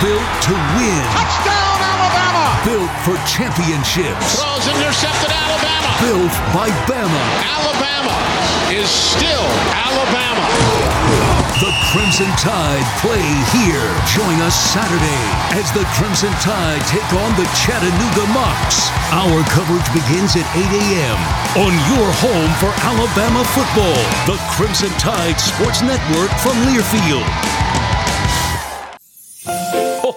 [0.00, 1.04] Built to win.
[1.12, 2.44] Touchdown, Alabama!
[2.64, 4.40] Built for championships.
[4.40, 5.92] Throws intercepted Alabama.
[6.00, 7.24] Built by Bama.
[7.44, 8.16] Alabama
[8.72, 9.44] is still
[9.76, 10.40] Alabama.
[11.60, 13.20] The Crimson Tide play
[13.52, 13.84] here.
[14.16, 15.20] Join us Saturday
[15.52, 18.88] as the Crimson Tide take on the Chattanooga Mocs.
[19.12, 21.20] Our coverage begins at 8 a.m.
[21.60, 24.00] on your home for Alabama football.
[24.24, 27.69] The Crimson Tide Sports Network from Learfield.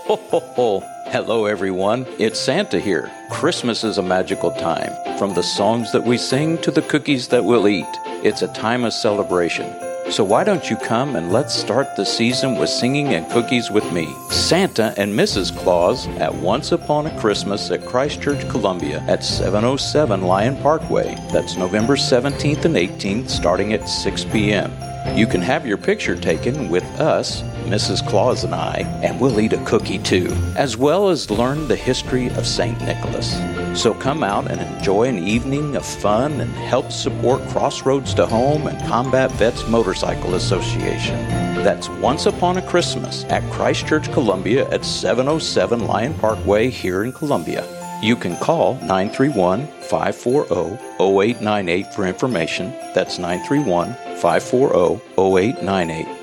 [0.06, 0.80] Ho, ho, ho.
[1.12, 2.06] Hello, everyone.
[2.20, 3.10] It's Santa here.
[3.32, 4.92] Christmas is a magical time.
[5.18, 7.88] From the songs that we sing to the cookies that we'll eat,
[8.22, 9.74] it's a time of celebration.
[10.12, 13.90] So why don't you come and let's start the season with singing and cookies with
[13.94, 15.58] me, Santa and Mrs.
[15.58, 21.16] Claus at Once Upon a Christmas at Christchurch, Columbia at 707 Lyon Parkway.
[21.32, 24.70] That's November 17th and 18th starting at 6 p.m.
[25.18, 28.08] You can have your picture taken with us, Mrs.
[28.08, 32.28] Claus and I, and we'll eat a cookie too, as well as learn the history
[32.32, 32.80] of St.
[32.82, 33.34] Nicholas.
[33.80, 38.68] So come out and enjoy an evening of fun and help support Crossroads to Home
[38.68, 41.16] and Combat Vets Motorcycle Association.
[41.64, 47.66] That's Once Upon a Christmas at Christchurch, Columbia at 707 Lion Parkway here in Columbia.
[48.04, 52.72] You can call 931 540 0898 for information.
[52.94, 56.23] That's 931 540 0898.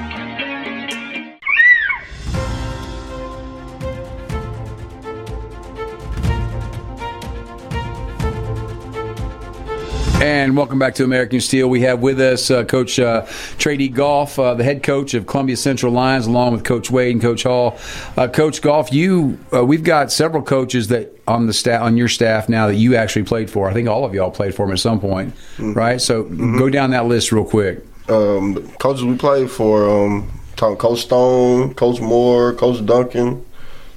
[10.21, 11.67] And welcome back to American Steele.
[11.67, 13.23] We have with us uh, Coach uh,
[13.57, 17.21] Trady Goff, uh, the head coach of Columbia Central Lions, along with Coach Wade and
[17.21, 17.79] Coach Hall.
[18.15, 22.07] Uh, coach Goff, you uh, we've got several coaches that on the staff on your
[22.07, 23.67] staff now that you actually played for.
[23.67, 25.73] I think all of y'all played for them at some point, Mm-hmm.
[25.73, 25.99] right?
[25.99, 27.83] So go down that list real quick.
[28.07, 33.43] Um, coaches we played for, um, Coach Stone, Coach Moore, Coach Duncan,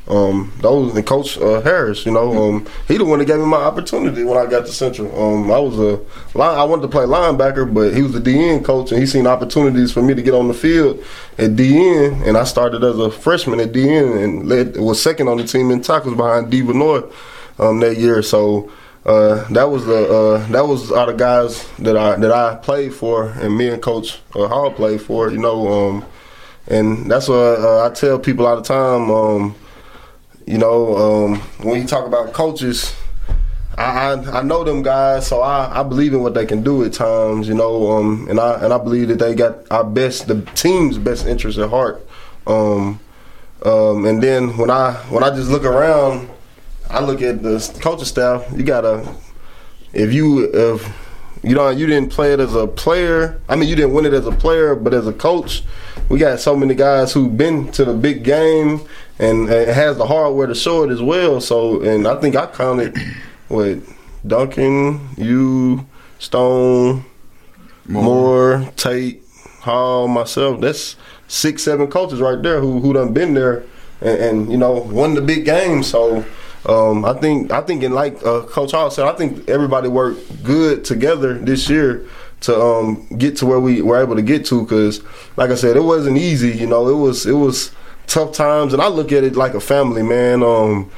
[0.07, 2.05] um, those and Coach uh, Harris.
[2.05, 4.73] You know, um, he the one that gave me my opportunity when I got to
[4.73, 5.09] Central.
[5.19, 6.01] Um, I was a
[6.37, 9.27] line, I wanted to play linebacker, but he was the DN coach, and he seen
[9.27, 11.03] opportunities for me to get on the field
[11.39, 15.39] at DN, and I started as a freshman at DN and led was second on
[15.39, 17.05] the team in tackles behind Diva North
[17.59, 18.23] um, that year.
[18.23, 18.71] So.
[19.07, 22.95] Uh, that was the uh, that was all the guys that I that I played
[22.95, 25.31] for, and me and Coach uh, Hall played for.
[25.31, 26.07] You know, um,
[26.69, 29.11] and that's what uh, I tell people all the time.
[30.47, 32.95] You know, um, when you talk about coaches,
[33.79, 36.85] I, I I know them guys, so I, I believe in what they can do
[36.85, 37.49] at times.
[37.49, 40.99] You know, um, and I and I believe that they got our best, the team's
[40.99, 42.07] best interest at heart.
[42.47, 43.01] Um,
[43.65, 46.29] um, and then when I when I just look around,
[46.91, 48.47] I look at the coaching staff.
[48.55, 49.15] You gotta
[49.95, 50.87] if you if
[51.43, 53.41] you know you didn't play it as a player.
[53.49, 55.63] I mean, you didn't win it as a player, but as a coach,
[56.09, 58.81] we got so many guys who've been to the big game
[59.19, 61.41] and uh, has the hardware to show it as well.
[61.41, 62.97] So, and I think I counted
[63.49, 63.91] with
[64.27, 65.87] Duncan, you,
[66.19, 67.05] Stone,
[67.87, 69.23] Moore, Tate,
[69.61, 70.61] Hall, myself.
[70.61, 73.65] That's six, seven coaches right there who who done been there
[74.01, 75.83] and, and you know won the big game.
[75.83, 76.25] So.
[76.67, 80.43] Um, I think I think in like uh, Coach Hall said, I think everybody worked
[80.43, 82.09] good together this year
[82.45, 84.63] to um, get to where we were able to get to.
[84.63, 85.03] Because,
[85.37, 86.51] like I said, it wasn't easy.
[86.51, 87.73] You know, it was it was
[88.07, 90.43] tough times, and I look at it like a family, man.
[90.43, 90.91] Um,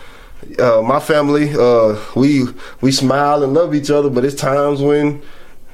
[0.59, 2.47] uh, my family, uh, we
[2.81, 5.23] we smile and love each other, but it's times when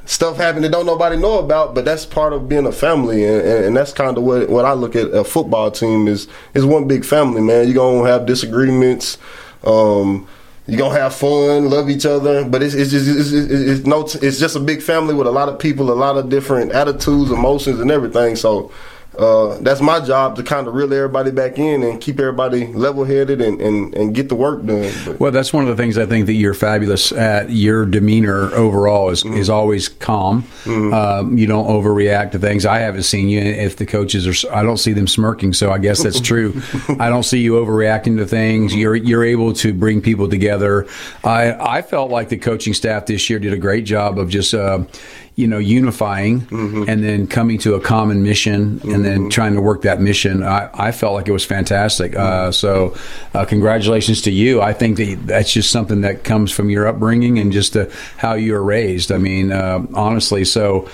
[0.04, 1.74] stuff happen that don't nobody know about.
[1.74, 4.64] But that's part of being a family, and, and, and that's kind of what what
[4.64, 7.66] I look at a football team is is one big family, man.
[7.66, 9.18] You're gonna have disagreements.
[9.64, 10.28] Um,
[10.66, 14.02] you're gonna have fun, love each other, but it's, it's just it's, it's, it's no
[14.02, 17.30] it's just a big family with a lot of people, a lot of different attitudes,
[17.30, 18.36] emotions, and everything.
[18.36, 18.70] So
[19.18, 23.04] uh, that's my job to kind of reel everybody back in and keep everybody level
[23.04, 24.90] headed and, and, and get the work done.
[25.04, 27.50] But, Well, that's one of the things I think that you're fabulous at.
[27.50, 30.44] Your demeanor overall is, is always calm.
[30.66, 32.64] Um, you don't overreact to things.
[32.64, 33.40] I haven't seen you.
[33.40, 35.52] If the coaches are, I don't see them smirking.
[35.52, 36.60] So I guess that's true.
[36.98, 38.74] I don't see you overreacting to things.
[38.74, 40.86] You're you're able to bring people together.
[41.22, 44.54] I I felt like the coaching staff this year did a great job of just.
[44.54, 44.84] Uh,
[45.34, 46.46] you know, unifying
[46.88, 50.42] and then coming to a common mission and then trying to work that mission.
[50.42, 52.14] I, I felt like it was fantastic.
[52.14, 52.94] Uh, so,
[53.32, 54.60] uh, congratulations to you.
[54.60, 57.86] I think that that's just something that comes from your upbringing and just uh,
[58.18, 59.10] how you were raised.
[59.10, 60.88] I mean, uh, honestly, so.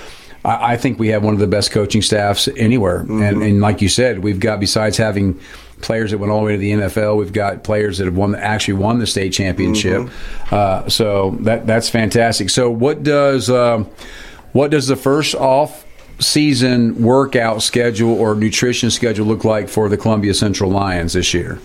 [0.45, 3.83] I I think we have one of the best coaching staffs anywhere, and, and like
[3.83, 5.41] you said, we've got besides having
[5.81, 8.35] players that went all the way to the NFL, we've got players that have won
[8.37, 10.09] actually won the state championship.
[10.53, 12.51] Uh, so that that's fantastic.
[12.51, 13.89] So what does um,
[14.53, 15.85] what does the first off
[16.21, 21.61] season workout schedule or nutrition schedule look like for the Columbia Central Lions this year?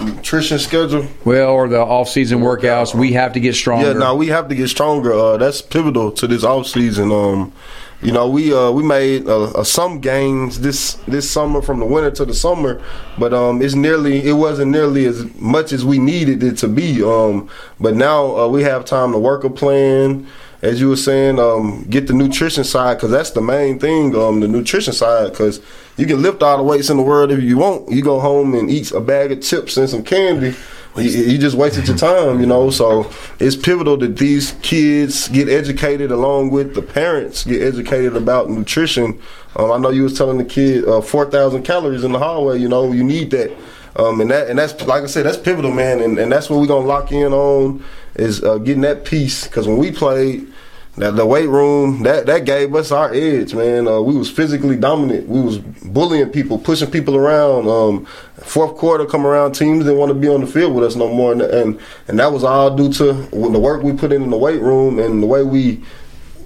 [0.00, 1.06] nutrition schedule.
[1.24, 3.88] Well, or the off season workouts, we have to get stronger.
[3.88, 5.12] Yeah, no, we have to get stronger.
[5.12, 7.12] Uh, that's pivotal to this off season.
[7.12, 7.52] Um,
[8.00, 11.86] you know, we uh, we made uh, uh, some gains this this summer from the
[11.86, 12.82] winter to the summer,
[13.16, 17.02] but um, it's nearly it wasn't nearly as much as we needed it to be.
[17.02, 17.48] Um,
[17.78, 20.26] but now uh, we have time to work a plan
[20.62, 24.14] as you were saying, um, get the nutrition side because that's the main thing.
[24.16, 25.60] Um, the nutrition side because
[25.96, 27.90] you can lift all the weights in the world if you want.
[27.90, 30.54] You go home and eat a bag of chips and some candy.
[30.94, 32.70] You, just wasted your time, you know.
[32.70, 38.50] So it's pivotal that these kids get educated along with the parents get educated about
[38.50, 39.20] nutrition.
[39.56, 42.58] Um, I know you was telling the kid uh, four thousand calories in the hallway.
[42.58, 43.56] You know, you need that.
[43.96, 46.00] Um, and that and that's like I said, that's pivotal, man.
[46.00, 47.82] And, and that's what we're gonna lock in on
[48.14, 49.46] is uh, getting that piece.
[49.46, 50.51] Because when we played,
[50.96, 53.88] that the weight room that that gave us our edge, man.
[53.88, 55.26] Uh, we was physically dominant.
[55.28, 57.68] We was bullying people, pushing people around.
[57.68, 58.04] Um,
[58.42, 61.08] fourth quarter come around, teams didn't want to be on the field with us no
[61.08, 64.30] more, and and, and that was all due to the work we put in in
[64.30, 65.82] the weight room and the way we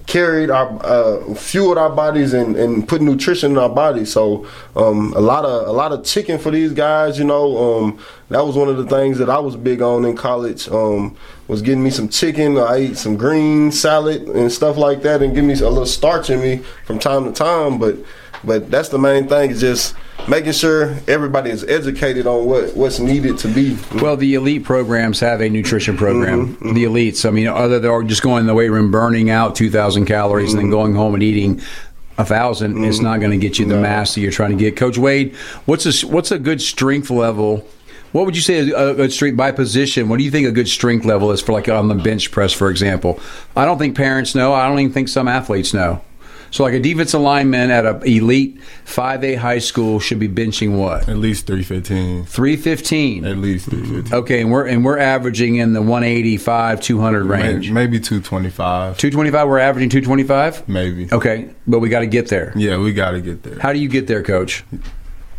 [0.07, 4.13] carried our uh, fueled our bodies and, and put nutrition in our bodies.
[4.13, 7.19] So um, a lot of a lot of chicken for these guys.
[7.19, 10.17] You know, um, that was one of the things that I was big on in
[10.17, 10.69] college.
[10.69, 11.17] Um,
[11.49, 12.59] was getting me some chicken.
[12.59, 16.31] I ate some green salad and stuff like that, and give me a little starch
[16.31, 17.79] in me from time to time.
[17.79, 17.97] But
[18.45, 19.95] but that's the main thing is just
[20.29, 23.77] making sure everybody is educated on what, what's needed to be.
[23.95, 26.55] Well, the elite programs have a nutrition program.
[26.55, 26.75] Mm-hmm, mm-hmm.
[26.75, 30.07] The elites, I mean, other than just going in the weight room, burning out 2,000
[30.07, 30.73] calories, and then mm-hmm.
[30.73, 31.61] going home and eating
[32.19, 34.77] a 1000 it's not going to get you the mass that you're trying to get.
[34.77, 35.35] Coach Wade,
[35.67, 37.67] what's a, what's a good strength level?
[38.13, 40.09] What would you say a, a good strength by position?
[40.09, 42.53] What do you think a good strength level is for, like on the bench press,
[42.53, 43.21] for example?
[43.55, 44.55] I don't think parents know.
[44.55, 46.01] I don't even think some athletes know.
[46.51, 51.09] So, like a defensive lineman at an elite 5A high school should be benching what?
[51.09, 52.25] At least 315.
[52.25, 53.25] 315.
[53.25, 54.19] At least 315.
[54.19, 57.71] Okay, and we're and we're averaging in the 185 200 range.
[57.71, 58.97] Maybe, maybe 225.
[58.99, 60.69] 225 we're averaging 225?
[60.69, 61.09] Maybe.
[61.13, 62.53] Okay, but we got to get there.
[62.57, 63.59] Yeah, we got to get there.
[63.59, 64.65] How do you get there, coach?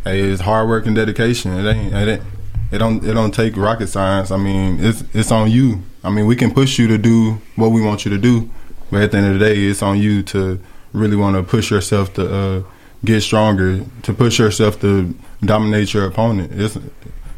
[0.03, 1.53] Hey, it's hard work and dedication.
[1.53, 2.23] It ain't it, ain't,
[2.71, 4.31] it don't it don't take rocket science.
[4.31, 5.83] I mean, it's it's on you.
[6.03, 8.49] I mean, we can push you to do what we want you to do,
[8.91, 10.59] but at the end of the day, it's on you to
[10.93, 12.63] really want to push yourself to uh,
[13.05, 16.51] get stronger, to push yourself to dominate your opponent.
[16.53, 16.77] It's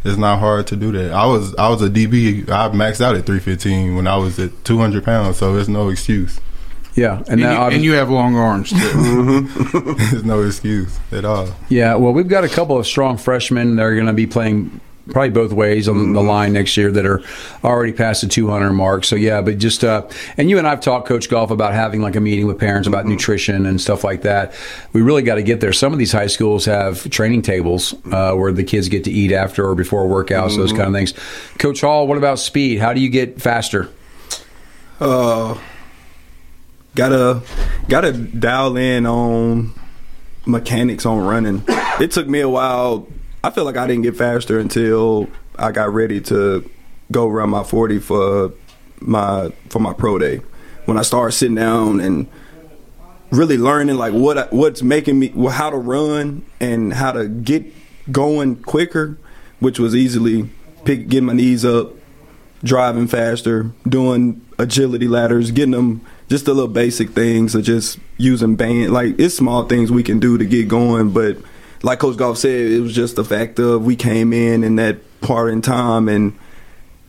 [0.04, 1.12] it's not hard to do that.
[1.12, 2.50] I was I was a DB.
[2.50, 6.40] I maxed out at 315 when I was at 200 pounds, so it's no excuse.
[6.96, 9.42] Yeah, and, and, you, and you have long arms too.
[10.12, 11.48] there's no excuse at all.
[11.70, 14.82] Yeah, well, we've got a couple of strong freshmen that are going to be playing
[15.12, 17.22] probably both ways on the line next year that are
[17.64, 19.04] already past the 200 mark.
[19.04, 22.16] So yeah, but just uh, and you and I've talked coach Goff about having like
[22.16, 24.54] a meeting with parents about nutrition and stuff like that.
[24.94, 25.74] We really got to get there.
[25.74, 29.32] Some of these high schools have training tables uh, where the kids get to eat
[29.32, 31.14] after or before workouts, those kind of things.
[31.58, 32.80] Coach Hall, what about speed?
[32.80, 33.90] How do you get faster?
[35.00, 35.58] Uh,
[36.96, 37.42] gotta
[37.88, 39.74] gotta dial in on
[40.46, 41.64] mechanics on running.
[42.00, 43.08] It took me a while
[43.44, 46.70] I feel like I didn't get faster until I got ready to
[47.12, 48.54] go run my 40 for
[49.00, 50.42] my for my pro day.
[50.86, 52.28] When I started sitting down and
[53.32, 57.66] really learning like what what's making me how to run and how to get
[58.12, 59.18] going quicker,
[59.60, 60.50] which was easily
[60.84, 61.94] pick getting my knees up,
[62.64, 68.56] driving faster, doing agility ladders, getting them just the little basic things of just using
[68.56, 71.38] band like it's small things we can do to get going, but
[71.84, 75.00] like Coach Goff said, it was just the fact of we came in in that
[75.22, 76.38] part in time and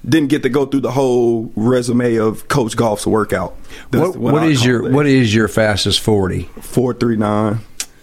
[0.08, 3.56] didn't get to go through the whole resume of Coach Goff's workout.
[3.90, 4.92] That's what, what is your it.
[4.92, 6.44] what is your fastest forty?
[6.60, 7.60] Four three nine.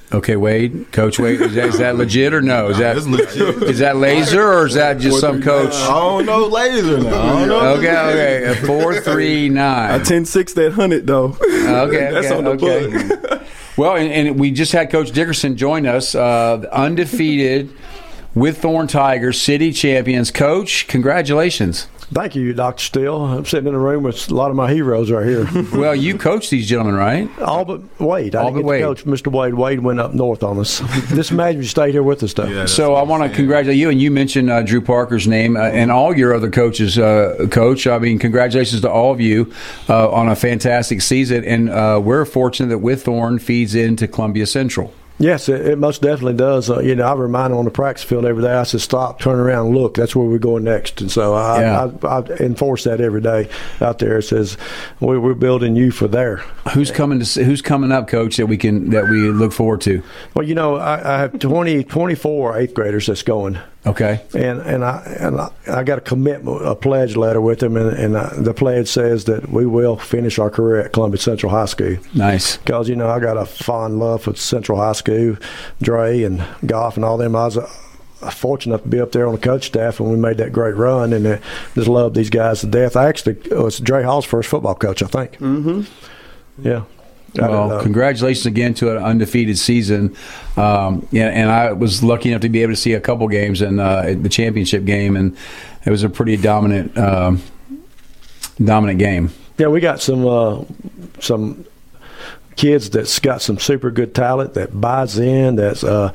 [0.10, 2.70] Okay, Wade, Coach Wade, is that, is that legit or no?
[2.70, 5.74] Is that is that laser or is that just some coach?
[5.74, 7.44] I don't know laser now.
[7.46, 10.00] Know okay, okay, four three nine.
[10.00, 11.36] I ten six that hundred though.
[11.42, 13.08] Okay, that's okay, on the okay.
[13.08, 13.27] book.
[13.78, 17.70] Well, and, and, we just had Coach Dickerson join us, uh, undefeated
[18.36, 20.32] Whitthorne Tigers, city champions.
[20.32, 21.88] Coach, congratulations.
[22.14, 22.82] Thank you, Dr.
[22.84, 23.22] Steele.
[23.22, 25.46] I'm sitting in a room with a lot of my heroes right here.
[25.74, 27.30] well, you coach these gentlemen, right?
[27.40, 28.34] All but Wade.
[28.34, 28.82] I All but Wade.
[28.82, 29.30] coach Mr.
[29.30, 29.56] Wade.
[29.56, 30.80] Wade went up north on us.
[31.10, 32.46] Just imagine you stayed here with us, though.
[32.46, 35.64] Yeah, so I want to congratulate you, and you mentioned uh, Drew Parker's name uh,
[35.64, 37.86] and all your other coaches, uh, Coach.
[37.88, 39.54] I mean, congratulations to all of you
[39.90, 44.94] uh, on a fantastic season, and uh, we're fortunate that Whitthorne feeds into Columbia Central.
[45.20, 46.70] Yes, it, it, most definitely does.
[46.70, 48.54] Uh, you know, I remind them on the practice field every day.
[48.54, 49.96] I said, "Stop, turn around, look.
[49.96, 51.92] That's where we're going next." And so I, yeah.
[52.04, 53.50] I, I, enforce that every day
[53.82, 54.20] out there.
[54.20, 54.58] It says,
[55.00, 56.38] we, "We're building you for there."
[56.74, 57.44] Who's coming to?
[57.44, 58.38] Who's coming up, Coach?
[58.38, 60.04] That we can that we look forward to.
[60.36, 63.58] Well, you know, I, I have 20, 24 eighth graders that's going.
[63.88, 64.22] Okay.
[64.34, 67.98] And and I and I, I got a commitment, a pledge letter with him, and,
[67.98, 71.66] and I, the pledge says that we will finish our career at Columbia Central High
[71.66, 71.98] School.
[72.14, 72.58] Nice.
[72.58, 75.38] Because you know I got a fond love for Central High School,
[75.82, 77.36] Dre and Goff and all them.
[77.36, 77.58] I was.
[77.58, 77.70] Uh,
[78.32, 80.76] fortunate enough to be up there on the coach staff when we made that great
[80.76, 81.38] run, and uh,
[81.76, 82.96] just love these guys to death.
[82.96, 85.34] I actually it was Dre Hall's first football coach, I think.
[85.34, 85.84] Mm-hmm.
[86.68, 86.86] Yeah.
[87.36, 90.16] Well, Uh, congratulations again to an undefeated season.
[90.56, 93.62] Um, yeah, and I was lucky enough to be able to see a couple games
[93.62, 95.36] in uh, the championship game, and
[95.86, 97.42] it was a pretty dominant, um,
[98.64, 99.32] dominant game.
[99.58, 100.64] Yeah, we got some uh,
[101.20, 101.66] some
[102.56, 106.12] kids that's got some super good talent that buys in, that's uh,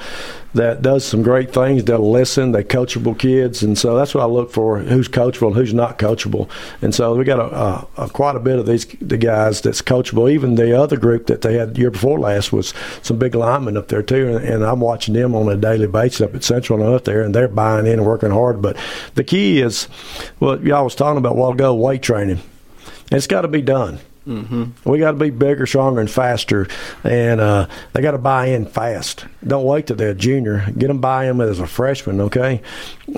[0.54, 4.26] that does some great things, They'll listen, they coachable kids, and so that's what I
[4.26, 6.48] look for: who's coachable and who's not coachable.
[6.80, 9.82] And so we got a, a, a quite a bit of these the guys that's
[9.82, 10.30] coachable.
[10.30, 13.76] Even the other group that they had the year before last was some big linemen
[13.76, 16.82] up there too, and, and I'm watching them on a daily basis up at Central
[16.82, 18.60] and up there, and they're buying in and working hard.
[18.60, 18.76] But
[19.14, 19.84] the key is,
[20.38, 22.40] what y'all was talking about a while ago, weight training.
[23.10, 24.00] It's got to be done.
[24.26, 24.88] Mm-hmm.
[24.88, 26.68] We got to be bigger, stronger, and faster,
[27.02, 29.26] and uh, they got to buy in fast.
[29.44, 30.64] Don't wait till they're a junior.
[30.78, 32.62] Get them buy in as a freshman, okay?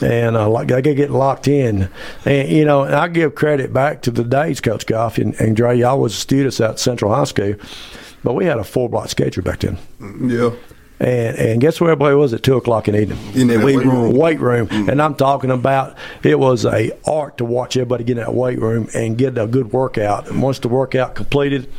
[0.01, 1.91] And uh, like they got to get locked in.
[2.25, 5.55] And you know, and I give credit back to the days, Coach Goff and, and
[5.55, 5.79] Dre.
[5.79, 7.55] Y'all was students at Central High School,
[8.23, 9.79] but we had a four block schedule back then.
[10.01, 10.51] Yeah.
[11.05, 13.19] And, and guess where everybody was at two o'clock in the evening?
[13.35, 14.17] In the weight room.
[14.17, 14.69] Weight room.
[14.71, 18.59] And I'm talking about it was a art to watch everybody get in that weight
[18.59, 20.29] room and get a good workout.
[20.29, 21.71] And once the workout completed,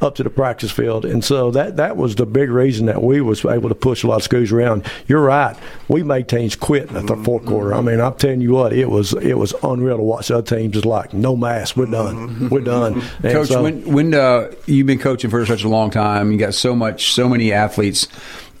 [0.00, 1.04] up to the practice field.
[1.04, 4.06] And so that that was the big reason that we was able to push a
[4.06, 4.84] lot of schools around.
[5.06, 5.56] You're right.
[5.88, 7.74] We made teams quit in the th- fourth quarter.
[7.74, 10.74] I mean, I'm telling you what, it was it was unreal to watch other teams
[10.74, 13.02] just like no mask, we're done, we're done.
[13.22, 16.38] And Coach, so- when when uh, you've been coaching for such a long time, you
[16.38, 18.06] got so much, so many athletes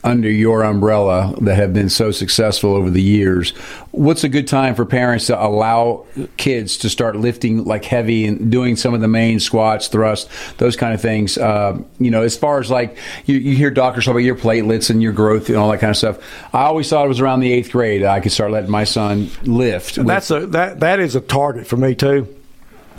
[0.04, 3.50] under your umbrella that have been so successful over the years.
[3.90, 8.50] What's a good time for parents to allow kids to start lifting like heavy and
[8.50, 11.36] doing some of the main squats, thrust, those kind of things?
[11.36, 12.96] Uh, you know, as far as like
[13.26, 15.90] you, you hear doctors talk about your platelets and your growth and all that kind
[15.90, 16.18] of stuff.
[16.54, 19.30] I always thought it was around the eighth grade I could start letting my son
[19.42, 19.98] lift.
[19.98, 22.37] With- that's a that that is a target for me too.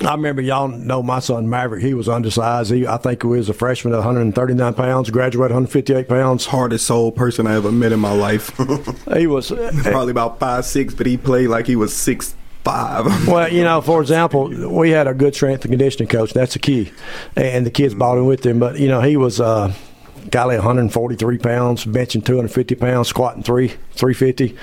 [0.02, 1.84] I remember y'all know my son Maverick.
[1.84, 2.72] He was undersized.
[2.72, 5.10] He, I think he was a freshman at 139 pounds.
[5.10, 6.46] Graduated 158 pounds.
[6.46, 8.56] Hardest soul person I ever met in my life.
[9.14, 13.06] he was probably about five six, but he played like he was six five.
[13.28, 16.34] Well, you know, for example, we had a good strength and conditioning coach.
[16.34, 16.92] That's the key,
[17.36, 18.60] and the kids bought in with him.
[18.60, 19.74] But you know, he was uh,
[20.32, 24.58] golly 143 pounds, benching 250 pounds, squatting three 350.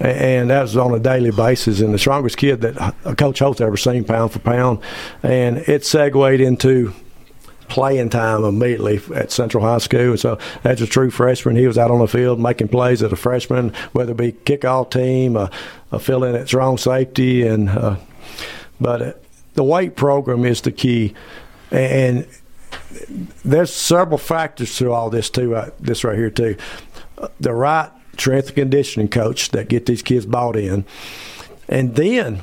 [0.00, 3.76] And that was on a daily basis, and the strongest kid that Coach Holt's ever
[3.76, 4.78] seen, pound for pound.
[5.22, 6.94] And it segued into
[7.68, 10.10] playing time immediately at Central High School.
[10.10, 13.12] And So as a true freshman, he was out on the field making plays as
[13.12, 15.48] a freshman, whether it be kickoff team, uh,
[15.92, 17.96] uh, filling at strong safety, and uh,
[18.80, 19.12] but uh,
[19.54, 21.12] the weight program is the key,
[21.70, 22.26] and
[23.44, 25.56] there's several factors to all this too.
[25.56, 26.56] Uh, this right here too,
[27.18, 30.84] Uh, the right strength and conditioning coach that get these kids bought in,
[31.68, 32.42] and then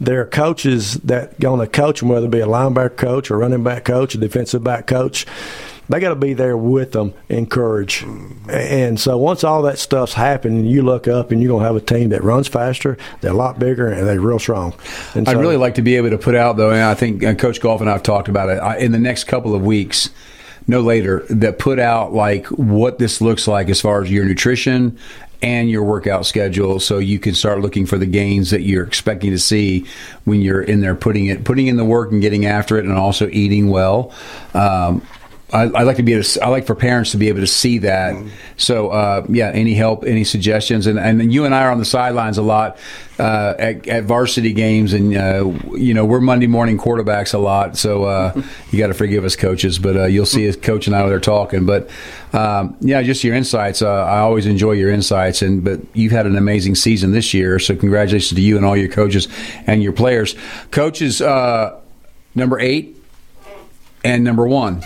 [0.00, 3.38] there are coaches that going to coach them, whether it be a linebacker coach, or
[3.38, 5.26] running back coach, a defensive back coach.
[5.88, 8.04] They got to be there with them, encourage.
[8.50, 11.76] And so once all that stuff's happened, you look up and you're going to have
[11.76, 14.74] a team that runs faster, they're a lot bigger, and they're real strong.
[15.14, 17.24] And I'd so- really like to be able to put out though, and I think
[17.24, 19.62] uh, Coach Goff and I have talked about it I, in the next couple of
[19.62, 20.10] weeks,
[20.68, 24.96] no later, that put out like what this looks like as far as your nutrition
[25.40, 29.30] and your workout schedule, so you can start looking for the gains that you're expecting
[29.30, 29.86] to see
[30.24, 32.94] when you're in there putting it, putting in the work and getting after it, and
[32.94, 34.12] also eating well.
[34.52, 35.06] Um,
[35.50, 37.46] I, I like to be able to, I like for parents to be able to
[37.46, 38.14] see that.
[38.58, 41.86] So uh, yeah, any help, any suggestions, and and you and I are on the
[41.86, 42.76] sidelines a lot
[43.18, 47.78] uh, at, at varsity games, and uh, you know we're Monday morning quarterbacks a lot.
[47.78, 50.94] So uh, you got to forgive us, coaches, but uh, you'll see us, coach and
[50.94, 51.64] I are talking.
[51.64, 51.88] But
[52.34, 53.80] um, yeah, just your insights.
[53.80, 57.58] Uh, I always enjoy your insights, and but you've had an amazing season this year.
[57.58, 59.28] So congratulations to you and all your coaches
[59.66, 60.34] and your players.
[60.72, 61.80] Coaches, uh,
[62.34, 62.96] number eight
[64.04, 64.84] and number one.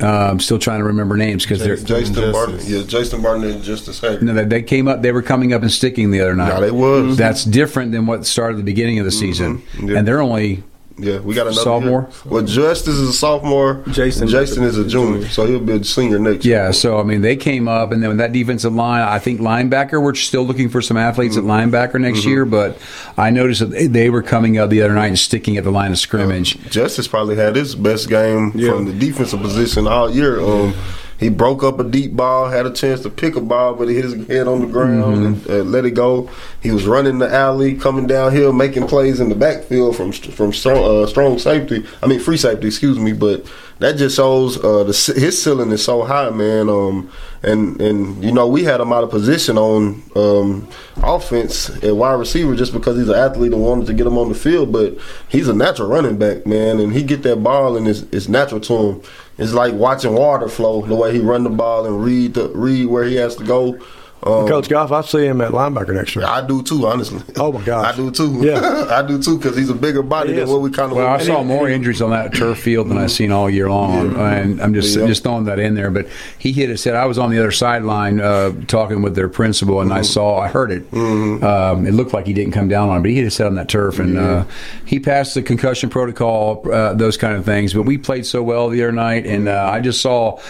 [0.00, 2.60] Uh, I'm still trying to remember names because they're Jason Barton.
[2.64, 4.20] Yeah, Jason Barton and Justice Hager.
[4.24, 5.02] no, they- they came up.
[5.02, 6.48] They were coming up and sticking the other night.
[6.54, 7.16] Yeah, they was.
[7.16, 9.98] That's different than what started at the beginning of the season, Yeah.
[9.98, 10.62] and they're only
[10.98, 12.00] Yeah, we got another sophomore.
[12.02, 12.10] year.
[12.32, 13.84] Well, Justice is a sophomore.
[13.92, 16.56] Jason, Jason is a junior, so he'll be a senior next year.
[16.64, 20.02] Yeah, so I mean, they came up, and then that defensive line, I think linebacker,
[20.02, 22.26] we're still looking for some athletes at linebacker next Mhm.
[22.26, 22.78] year, but
[23.16, 25.92] I noticed that they- were coming up the other night and sticking at the line
[25.92, 26.56] of scrimmage.
[26.70, 30.40] Justice probably had his best game from the defensive position all year.
[30.40, 30.72] Um,
[31.18, 33.94] he broke up a deep ball, had a chance to pick a ball, but he
[33.96, 35.26] hit his head on the ground Mm-hmm.
[35.26, 36.30] and uh, let it go.
[36.62, 41.02] He was running the alley, coming downhill, making plays in the backfield from from strong,
[41.02, 41.84] uh, strong safety.
[42.02, 43.12] I mean, free safety, excuse me.
[43.12, 43.44] But
[43.80, 46.68] that just shows uh, the his ceiling is so high, man.
[46.68, 47.10] Um,
[47.42, 50.68] and and you know we had him out of position on um,
[51.02, 54.28] offense at wide receiver just because he's an athlete and wanted to get him on
[54.28, 54.72] the field.
[54.72, 54.96] But
[55.28, 58.60] he's a natural running back, man, and he get that ball and it's, it's natural
[58.62, 59.02] to him.
[59.38, 62.86] It's like watching water flow the way he run the ball and read the read
[62.86, 63.78] where he has to go.
[64.20, 66.24] Um, Coach Goff, I see him at linebacker next year.
[66.24, 67.22] I do too, honestly.
[67.36, 68.40] Oh my gosh, I do too.
[68.44, 68.86] Yeah.
[68.90, 70.96] I do too because he's a bigger body than what we kind of.
[70.96, 74.16] Well, I saw more injuries on that turf field than I've seen all year long,
[74.16, 75.06] and I'm just Yeah.
[75.06, 75.90] just throwing that in there.
[75.92, 76.08] But
[76.38, 76.96] he hit his head.
[76.96, 80.48] I was on the other sideline uh, talking with their principal, and I saw, I
[80.48, 80.92] heard it.
[80.92, 83.46] Um, it looked like he didn't come down on it, but he hit his head
[83.46, 84.44] on that turf, and uh,
[84.84, 87.72] he passed the concussion protocol, uh, those kind of things.
[87.72, 90.40] But we played so well the other night, and uh, I just saw.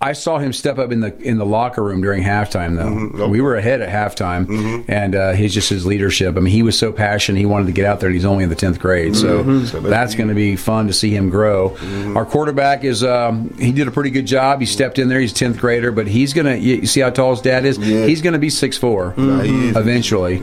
[0.00, 2.76] I saw him step up in the in the locker room during halftime.
[3.16, 6.36] Though we were ahead at halftime, and uh, his just his leadership.
[6.36, 7.38] I mean, he was so passionate.
[7.38, 8.08] He wanted to get out there.
[8.08, 9.66] and He's only in the tenth grade, so Mhm.
[9.66, 11.76] So that's that's going to be fun to see him grow.
[12.14, 14.60] Our quarterback is um, he did a pretty good job.
[14.60, 15.20] He stepped in there.
[15.20, 16.56] He's tenth grader, but he's gonna.
[16.56, 17.76] You you see how tall his dad is?
[17.78, 19.76] He's going to be six four he is.
[19.76, 20.36] eventually,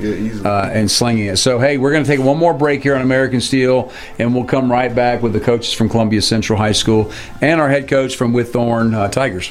[0.43, 1.37] uh, and slinging it.
[1.37, 4.45] So hey, we're going to take one more break here on American Steele, and we'll
[4.45, 8.15] come right back with the coaches from Columbia Central High School and our head coach
[8.15, 9.50] from Whitthorne uh, Tigers.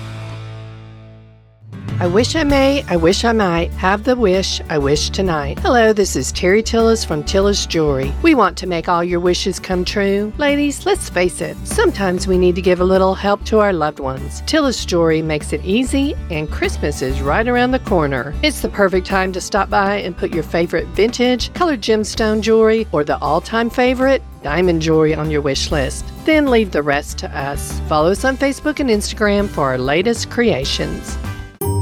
[2.01, 5.59] I wish I may, I wish I might have the wish I wish tonight.
[5.59, 8.11] Hello, this is Terry Tillis from Tillis Jewelry.
[8.23, 10.33] We want to make all your wishes come true.
[10.39, 13.99] Ladies, let's face it, sometimes we need to give a little help to our loved
[13.99, 14.41] ones.
[14.47, 18.33] Tillis Jewelry makes it easy, and Christmas is right around the corner.
[18.41, 22.87] It's the perfect time to stop by and put your favorite vintage, colored gemstone jewelry,
[22.91, 26.03] or the all time favorite, diamond jewelry on your wish list.
[26.25, 27.79] Then leave the rest to us.
[27.81, 31.15] Follow us on Facebook and Instagram for our latest creations.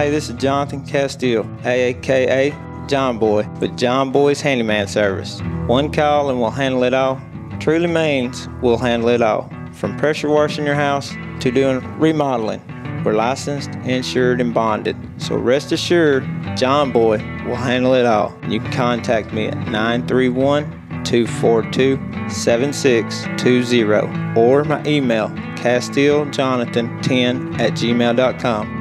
[0.00, 2.56] Hey, this is Jonathan Castile, aka
[2.88, 5.42] John Boy, with John Boy's Handyman Service.
[5.66, 7.20] One call and we'll handle it all.
[7.58, 9.52] Truly means we'll handle it all.
[9.72, 12.62] From pressure washing your house to doing remodeling.
[13.04, 14.96] We're licensed, insured, and bonded.
[15.18, 16.26] So rest assured,
[16.56, 18.34] John Boy will handle it all.
[18.48, 21.98] You can contact me at 931 242
[22.30, 25.28] 7620 or my email,
[25.58, 28.79] CastileJonathan10 at gmail.com.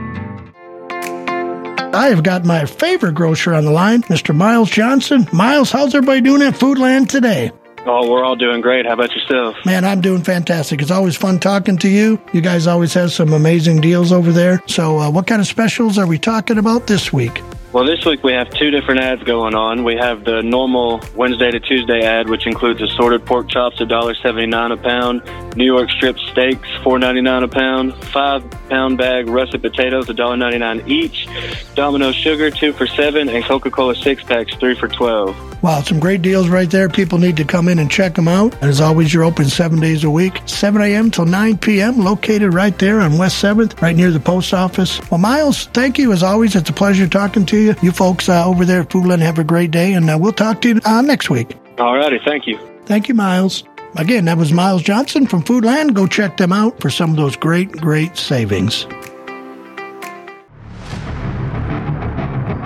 [1.92, 4.36] I have got my favorite grocer on the line, Mr.
[4.36, 5.28] Miles Johnson.
[5.34, 7.52] Miles, how's everybody doing at Foodland today?
[7.88, 8.86] Oh, we're all doing great.
[8.86, 9.56] How about yourself?
[9.66, 10.84] Man, I'm doing fantastic.
[10.84, 12.22] It's always fun talking to you.
[12.32, 14.62] You guys always have some amazing deals over there.
[14.68, 17.42] So, uh, what kind of specials are we talking about this week?
[17.72, 19.84] Well, this week we have two different ads going on.
[19.84, 24.78] We have the normal Wednesday to Tuesday ad, which includes assorted pork chops, $1.79 a
[24.78, 31.28] pound, New York strip steaks, $4.99 a pound, five pound bag russet potatoes, $1.99 each,
[31.76, 35.62] Domino sugar, two for seven, and Coca Cola six packs, three for 12.
[35.62, 36.88] Wow, some great deals right there.
[36.88, 38.54] People need to come in and check them out.
[38.62, 41.12] And as always, you're open seven days a week, 7 a.m.
[41.12, 45.02] till 9 p.m., located right there on West 7th, right near the post office.
[45.12, 46.56] Well, Miles, thank you as always.
[46.56, 47.76] It's a pleasure talking to you.
[47.82, 50.62] You folks uh, over there at Foodland have a great day, and uh, we'll talk
[50.62, 51.58] to you uh, next week.
[51.78, 52.58] All righty, thank you.
[52.86, 53.66] Thank you, Miles.
[53.96, 55.94] Again, that was Miles Johnson from Foodland.
[55.94, 58.86] Go check them out for some of those great, great savings.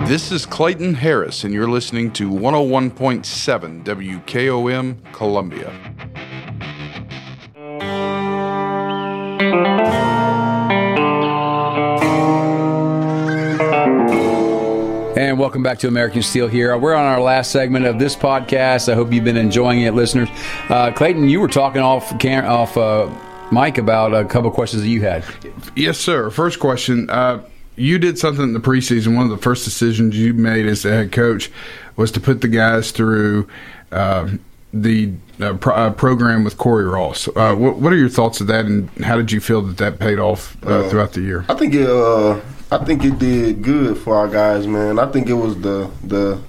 [0.06, 5.72] This is Clayton Harris, and you're listening to 101.7 WKOM Columbia.
[15.34, 16.78] And welcome back to American Steele here.
[16.78, 18.88] We're on our last segment of this podcast.
[18.88, 20.28] I hope you've been enjoying it, listeners.
[20.68, 23.12] Uh, Clayton, you were talking off cam- off uh,
[23.50, 25.24] Mike about a couple of questions that you had.
[25.74, 26.30] Yes, sir.
[26.30, 27.10] First question.
[27.10, 27.42] Uh,
[27.74, 29.16] you did something in the preseason.
[29.16, 31.50] One of the first decisions you made as the head coach
[31.96, 33.48] was to put the guys through
[33.90, 34.30] uh,
[34.72, 37.26] the uh, pro- uh, program with Corey Ross.
[37.26, 39.98] Uh, what, what, are your thoughts of that, and how did you feel that that
[39.98, 41.44] paid off uh, Uh, throughout the year?
[41.48, 41.88] I think it.
[42.74, 44.98] I think it did good for our guys, man.
[44.98, 46.40] I think it was the the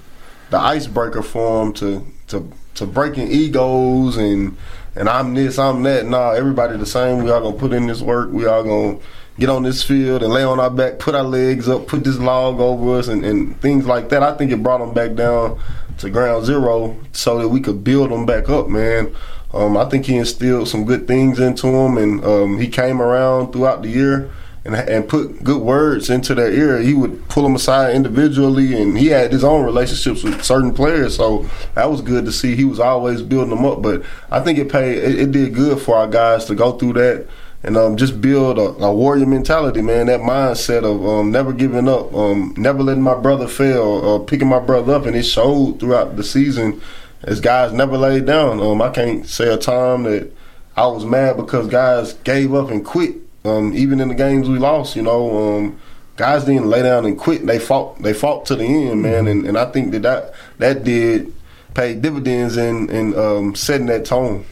[0.50, 4.56] the icebreaker for them to to to breaking egos and
[4.96, 6.04] and I'm this, I'm that.
[6.06, 7.22] Nah, everybody the same.
[7.22, 8.32] We all gonna put in this work.
[8.32, 8.98] We all gonna
[9.38, 12.18] get on this field and lay on our back, put our legs up, put this
[12.18, 14.24] log over us, and, and things like that.
[14.24, 15.60] I think it brought them back down
[15.98, 19.14] to ground zero so that we could build them back up, man.
[19.54, 23.52] Um, I think he instilled some good things into them, and um, he came around
[23.52, 24.28] throughout the year
[24.66, 26.80] and, and put good words into their ear.
[26.80, 31.16] He would pull them aside individually, and he had his own relationships with certain players.
[31.16, 32.56] So that was good to see.
[32.56, 33.80] He was always building them up.
[33.80, 34.98] But I think it paid.
[34.98, 37.28] It, it did good for our guys to go through that
[37.62, 40.06] and um, just build a, a, warrior mentality, man.
[40.06, 44.48] That mindset of um, never giving up, um, never letting my brother fail, or picking
[44.48, 46.80] my brother up, and it showed throughout the season.
[47.22, 48.60] As guys never laid down.
[48.60, 50.30] Um, I can't say a time that
[50.76, 53.25] I was mad because guys gave up and quit.
[53.46, 55.80] Um, even in the games we lost, you know, um,
[56.16, 57.46] guys didn't lay down and quit.
[57.46, 58.02] They fought.
[58.02, 59.26] They fought to the end, man.
[59.26, 61.32] And, and I think that that, that did
[61.74, 64.44] pay dividends in in um, setting that tone.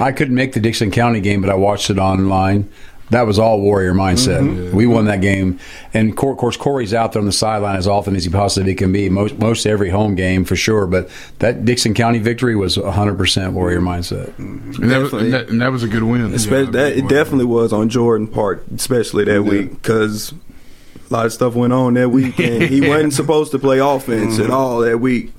[0.00, 2.70] I couldn't make the Dickson County game, but I watched it online.
[3.12, 4.40] That was all warrior mindset.
[4.40, 4.76] Mm-hmm.
[4.76, 5.60] We won that game,
[5.94, 8.90] and of course Corey's out there on the sideline as often as he possibly can
[8.90, 9.08] be.
[9.08, 10.86] Most most every home game for sure.
[10.86, 11.08] But
[11.38, 15.60] that Dickson County victory was 100 percent warrior mindset, and, that was, and, that, and
[15.60, 16.32] that was a good win.
[16.34, 21.32] Especially, that, it definitely was on Jordan part, especially that week because a lot of
[21.32, 24.44] stuff went on that week, and he wasn't supposed to play offense Mm-hmm.
[24.44, 25.32] at all that week.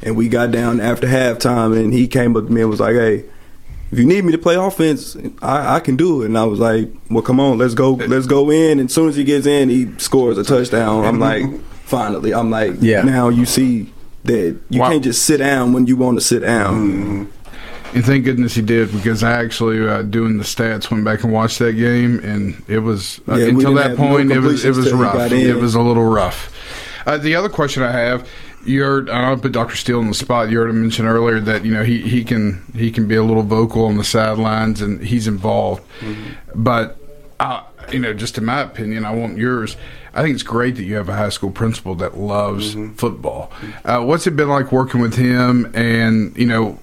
[0.00, 2.94] And we got down after halftime, and he came up to me and was like,
[2.94, 3.24] "Hey."
[3.90, 6.26] If you need me to play offense, I, I, can do it.
[6.26, 9.08] And I was like, "Well, come on, let's go, let's go in." And as soon
[9.08, 11.04] as he gets in, he scores a touchdown.
[11.04, 11.44] I'm like,
[11.84, 13.02] finally, I'm like, yeah.
[13.02, 13.92] Now you see
[14.24, 14.90] that you wow.
[14.90, 16.74] can't just sit down when you want to sit down.
[16.74, 17.96] Mm-hmm.
[17.96, 21.32] And thank goodness he did because I actually uh, doing the stats went back and
[21.32, 24.76] watched that game, and it was uh, yeah, until that point no it was it
[24.76, 25.32] was rough.
[25.32, 26.54] It was a little rough.
[27.06, 28.28] Uh, the other question I have
[28.64, 29.76] you heard I don't put Dr.
[29.76, 30.50] Steele on the spot.
[30.50, 33.22] You heard him mention earlier that you know he, he can he can be a
[33.22, 35.82] little vocal on the sidelines and he's involved.
[36.00, 36.62] Mm-hmm.
[36.62, 36.98] But
[37.40, 39.76] uh, you know, just in my opinion, I want yours.
[40.14, 42.94] I think it's great that you have a high school principal that loves mm-hmm.
[42.94, 43.52] football.
[43.84, 46.78] Uh, what's it been like working with him and you know?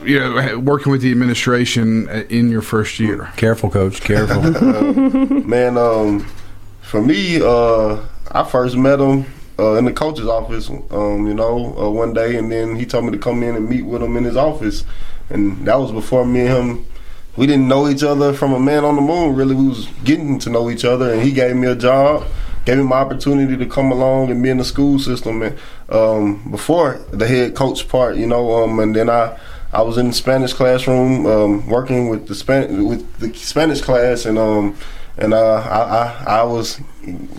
[0.00, 3.32] You know, working with the administration in your first year.
[3.36, 4.00] Careful, coach.
[4.00, 5.76] Careful, uh, man.
[5.76, 6.20] Um,
[6.82, 8.00] for me, uh,
[8.30, 9.26] I first met him
[9.58, 13.04] uh, in the coach's office, um, you know, uh, one day, and then he told
[13.04, 14.84] me to come in and meet with him in his office,
[15.30, 16.86] and that was before me and him.
[17.36, 19.36] We didn't know each other from a man on the moon.
[19.36, 22.24] Really, we was getting to know each other, and he gave me a job,
[22.64, 26.50] gave me my opportunity to come along and be in the school system, and um,
[26.50, 29.38] before the head coach part, you know, um, and then I.
[29.70, 34.24] I was in the Spanish classroom um, working with the Span- with the Spanish class,
[34.24, 34.74] and um,
[35.18, 36.80] and uh, I, I I was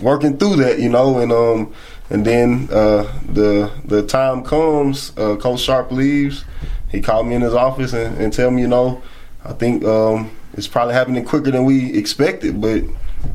[0.00, 1.74] working through that, you know, and um,
[2.10, 6.44] and then uh, the the time comes, uh, Coach Sharp leaves.
[6.90, 9.00] He called me in his office and, and tell me, you know,
[9.44, 12.82] I think um, it's probably happening quicker than we expected, but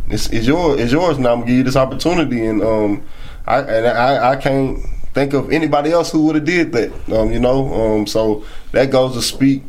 [0.09, 0.79] it's, it's yours.
[0.79, 1.31] It's yours now.
[1.31, 3.05] I'm gonna give you this opportunity, and um,
[3.47, 4.79] I and I, I can't
[5.13, 6.91] think of anybody else who would have did that.
[7.09, 9.63] Um, you know, um, so that goes to speak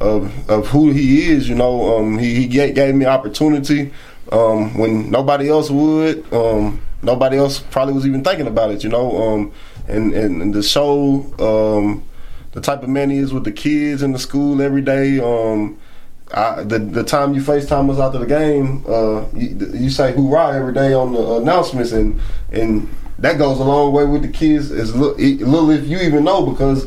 [0.00, 1.48] of of who he is.
[1.48, 3.92] You know, um, he, he gave, gave me opportunity
[4.32, 6.30] um, when nobody else would.
[6.32, 8.82] Um, nobody else probably was even thinking about it.
[8.82, 9.52] You know, um,
[9.86, 12.04] and, and and the show, um,
[12.52, 15.18] the type of man he is with the kids in the school every day.
[15.20, 15.78] Um,
[16.32, 20.54] I, the the time you FaceTime us after the game, uh, you, you say "hoorah"
[20.56, 22.20] every day on the announcements, and
[22.52, 22.88] and
[23.18, 24.70] that goes a long way with the kids.
[24.70, 26.86] As little, little if you even know, because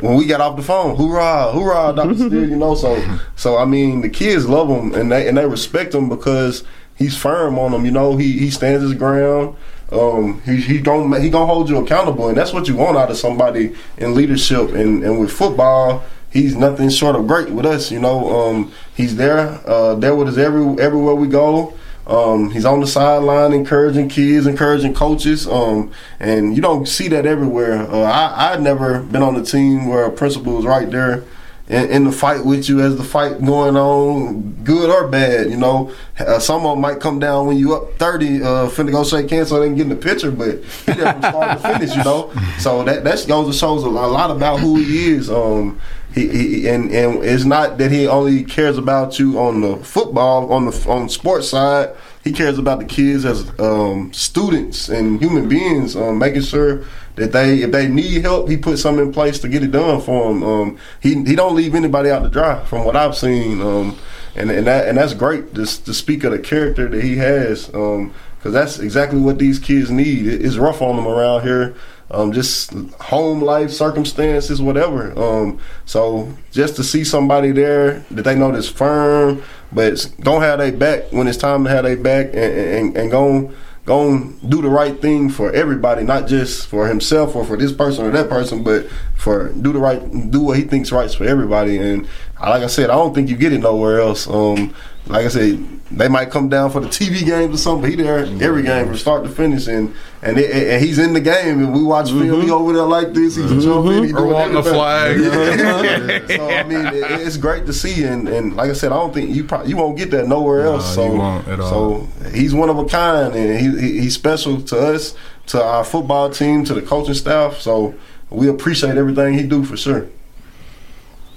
[0.00, 2.14] when we got off the phone, hoorah, hoorah, Dr.
[2.28, 2.74] Steele, you know.
[2.74, 6.64] So, so I mean, the kids love him and they and they respect him because
[6.96, 7.84] he's firm on them.
[7.84, 9.56] You know, he he stands his ground.
[9.92, 13.10] Um, he he gonna he gonna hold you accountable, and that's what you want out
[13.10, 14.70] of somebody in leadership.
[14.70, 17.90] And and with football, he's nothing short of great with us.
[17.90, 21.74] You know, um, he's there, uh, there with us every everywhere we go.
[22.06, 25.90] Um, he's on the sideline encouraging kids, encouraging coaches, um,
[26.20, 27.78] and you don't see that everywhere.
[27.78, 31.24] Uh, I I'd never been on a team where a principal was right there
[31.68, 35.50] in, in, the fight with you as the fight going on, good or bad.
[35.50, 38.92] You know, uh, some of them might come down when you up thirty, uh, finna
[38.92, 41.62] go shake hands so they can get in the picture, but he there from start
[41.62, 41.96] to finish.
[41.96, 45.30] You know, so that that goes to shows a lot about who he is.
[45.30, 45.80] Um,
[46.14, 50.52] he, he, and and it's not that he only cares about you on the football
[50.52, 51.94] on the on the sports side.
[52.24, 56.84] He cares about the kids as um, students and human beings, um, making sure
[57.16, 60.00] that they if they need help, he puts something in place to get it done
[60.00, 60.42] for them.
[60.42, 63.60] Um, he he don't leave anybody out to dry, from what I've seen.
[63.60, 63.98] Um,
[64.34, 67.66] and and that and that's great to, to speak of the character that he has,
[67.66, 68.12] because um,
[68.52, 70.26] that's exactly what these kids need.
[70.26, 71.74] It, it's rough on them around here.
[72.08, 75.18] Um, just home life circumstances, whatever.
[75.18, 79.42] Um, so just to see somebody there that they know that's firm,
[79.72, 83.10] but don't have their back when it's time to have their back, and, and, and
[83.10, 83.50] go
[83.86, 87.72] go and do the right thing for everybody, not just for himself or for this
[87.72, 91.24] person or that person, but for do the right, do what he thinks right's for
[91.24, 91.78] everybody.
[91.78, 92.06] And
[92.40, 94.28] like I said, I don't think you get it nowhere else.
[94.28, 94.74] Um,
[95.08, 97.82] like I said, they might come down for the TV games or something.
[97.82, 101.12] But he there every game from start to finish, and and, it, and he's in
[101.12, 101.60] the game.
[101.62, 102.28] And we watch mm-hmm.
[102.28, 102.42] film.
[102.42, 103.36] He over there like this.
[103.36, 103.60] He's mm-hmm.
[103.60, 104.04] jumping.
[104.04, 105.20] He or wanting the flag.
[105.20, 106.26] yeah.
[106.36, 108.02] so I mean, it, it's great to see.
[108.02, 110.62] And, and like I said, I don't think you probably, you won't get that nowhere
[110.62, 110.96] else.
[110.96, 115.14] No, so so he's one of a kind, and he, he he's special to us,
[115.46, 117.60] to our football team, to the coaching staff.
[117.60, 117.94] So
[118.28, 120.08] we appreciate everything he do for sure.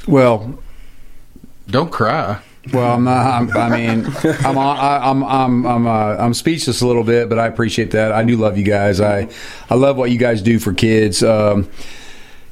[0.07, 0.57] Well,
[1.67, 2.41] don't cry.
[2.73, 3.25] Well, I'm not.
[3.25, 7.47] I'm, i mean, I'm I'm I'm I'm uh, I'm speechless a little bit, but I
[7.47, 8.11] appreciate that.
[8.11, 9.01] I do love you guys.
[9.01, 9.29] I
[9.69, 11.23] I love what you guys do for kids.
[11.23, 11.69] Um,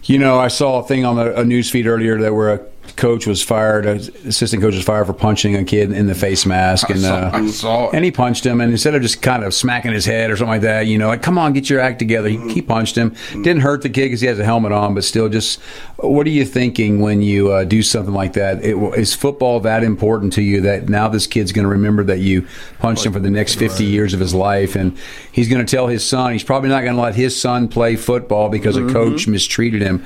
[0.03, 2.59] you know, I saw a thing on a, a news feed earlier that where a
[2.97, 6.89] coach was fired, assistant coach was fired for punching a kid in the face mask,
[6.89, 9.93] and I saw, uh, and he punched him, and instead of just kind of smacking
[9.93, 12.27] his head or something like that, you know, like come on, get your act together.
[12.27, 15.03] He, he punched him, didn't hurt the kid because he has a helmet on, but
[15.03, 15.59] still, just
[15.97, 18.63] what are you thinking when you uh, do something like that?
[18.63, 22.19] It, is football that important to you that now this kid's going to remember that
[22.19, 22.47] you
[22.79, 24.97] punched him for the next fifty years of his life, and
[25.31, 27.95] he's going to tell his son he's probably not going to let his son play
[27.95, 29.31] football because a coach mm-hmm.
[29.31, 30.03] mistreated him.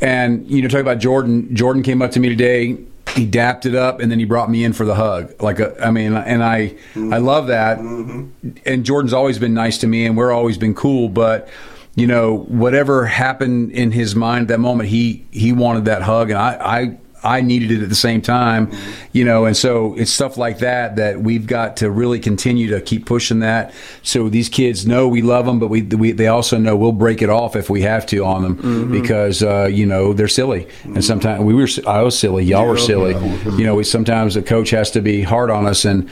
[0.00, 1.54] And you know, talk about Jordan.
[1.54, 2.78] Jordan came up to me today.
[3.14, 5.40] He dapped it up, and then he brought me in for the hug.
[5.40, 7.14] Like, a, I mean, and I, mm-hmm.
[7.14, 7.78] I love that.
[7.78, 8.50] Mm-hmm.
[8.66, 11.08] And Jordan's always been nice to me, and we're always been cool.
[11.08, 11.48] But
[11.94, 16.30] you know, whatever happened in his mind at that moment, he he wanted that hug,
[16.30, 18.70] and I, I I needed it at the same time,
[19.12, 22.80] you know, and so it's stuff like that that we've got to really continue to
[22.80, 23.74] keep pushing that.
[24.02, 27.22] So these kids know we love them, but we, we they also know we'll break
[27.22, 28.92] it off if we have to on them mm-hmm.
[28.92, 30.94] because uh, you know they're silly, mm-hmm.
[30.94, 33.12] and sometimes we were I was silly, y'all yeah, were silly.
[33.12, 33.56] Yeah.
[33.56, 36.08] You know, we sometimes the coach has to be hard on us and.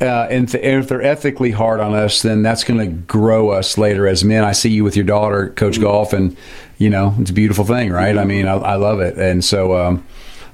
[0.00, 3.50] Uh, and, th- and, if they're ethically hard on us, then that's going to grow
[3.50, 4.42] us later as men.
[4.42, 5.84] I see you with your daughter, Coach mm-hmm.
[5.84, 6.36] Goff, and
[6.76, 8.18] you know it's a beautiful thing, right?
[8.18, 10.04] I mean, I, I love it, and so um,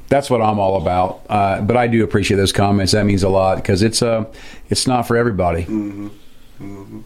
[0.08, 1.22] that's what I'm all about.
[1.28, 2.92] Uh, but I do appreciate those comments.
[2.92, 4.24] That means a lot because it's uh,
[4.68, 5.62] it's not for everybody.
[5.62, 6.08] Mm-hmm.
[6.60, 7.00] Mm-hmm.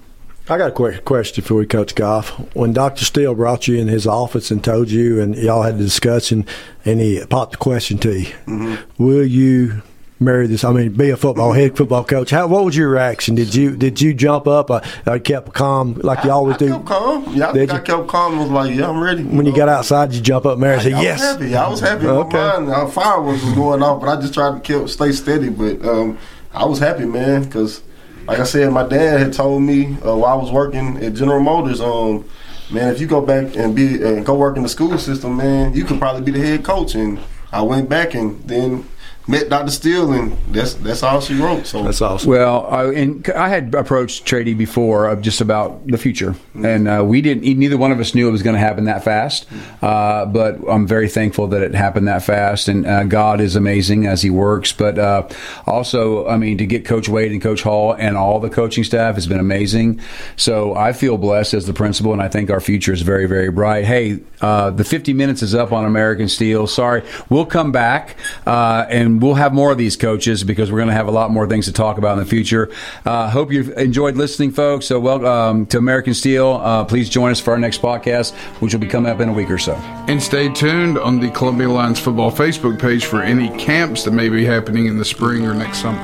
[0.48, 2.30] I got a quick question for you, Coach Goff.
[2.54, 3.04] When Dr.
[3.04, 6.46] Steele brought you in his office and told you, and y'all had a discussion,
[6.84, 9.02] and he popped the question to you, mm-hmm.
[9.02, 9.82] will you
[10.22, 10.64] marry this?
[10.64, 12.30] I mean, be a football head football coach.
[12.30, 12.46] How?
[12.46, 13.34] What was your reaction?
[13.34, 14.70] Did you did you jump up?
[14.70, 16.68] I, I kept calm like you always do.
[16.68, 17.34] I kept calm.
[17.34, 18.38] Yeah, I, I kept calm.
[18.38, 19.24] I was like, yeah, I'm ready.
[19.24, 20.80] When you got outside, you jump up, Mary?
[20.80, 21.20] Say yes.
[21.20, 21.54] I was happy.
[21.54, 22.06] I was happy.
[22.06, 22.36] Okay.
[22.36, 25.48] My mind, uh, fireworks was going off, but I just tried to keep, stay steady.
[25.48, 26.18] But um,
[26.52, 27.82] I was happy, man, because
[28.26, 31.40] like I said, my dad had told me uh, while I was working at General
[31.40, 32.24] Motors, um,
[32.70, 35.74] man, if you go back and be and go work in the school system, man,
[35.74, 36.94] you could probably be the head coach.
[36.94, 37.20] And
[37.52, 38.86] I went back and then
[39.28, 39.70] met Dr.
[39.70, 41.66] Steele, and that's that's all she wrote.
[41.66, 42.30] So that's awesome.
[42.30, 46.64] Well, I, and I had approached Trady before of just about the future, Mm-hmm.
[46.66, 47.42] and uh, we didn't.
[47.58, 49.46] Neither one of us knew it was going to happen that fast.
[49.80, 54.06] Uh, but I'm very thankful that it happened that fast, and uh, God is amazing
[54.06, 54.72] as He works.
[54.72, 55.28] But uh,
[55.66, 59.14] also, I mean, to get Coach Wade and Coach Hall and all the coaching staff
[59.14, 60.00] has been amazing.
[60.36, 63.50] So I feel blessed as the principal, and I think our future is very, very
[63.50, 63.84] bright.
[63.84, 66.66] Hey, uh, the 50 minutes is up on American Steele.
[66.66, 68.16] Sorry, we'll come back
[68.46, 71.30] uh, and we'll have more of these coaches because we're going to have a lot
[71.30, 72.70] more things to talk about in the future.
[73.04, 74.86] Uh, hope you've enjoyed listening, folks.
[74.86, 76.60] So, welcome um, to American Steele.
[76.62, 79.32] Uh, please join us for our next podcast, which will be coming up in a
[79.32, 79.74] week or so.
[80.08, 84.28] And stay tuned on the Columbia Lions football Facebook page for any camps that may
[84.28, 85.98] be happening in the spring or next summer.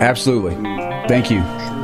[0.00, 0.54] Absolutely.
[1.08, 1.83] Thank you.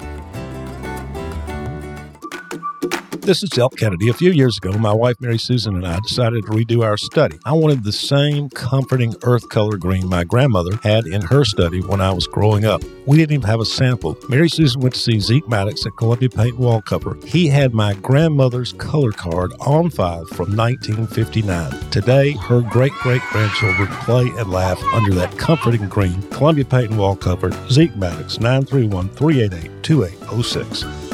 [3.31, 4.09] This is Delp Kennedy.
[4.09, 7.39] A few years ago, my wife Mary Susan and I decided to redo our study.
[7.45, 12.01] I wanted the same comforting earth color green my grandmother had in her study when
[12.01, 12.83] I was growing up.
[13.05, 14.17] We didn't even have a sample.
[14.27, 17.23] Mary Susan went to see Zeke Maddox at Columbia Paint and Wallcover.
[17.23, 21.89] He had my grandmother's color card on file from 1959.
[21.89, 26.21] Today, her great great grandchildren play and laugh under that comforting green.
[26.31, 31.10] Columbia Paint and Wallcover, Zeke Maddox, 931 388 2806.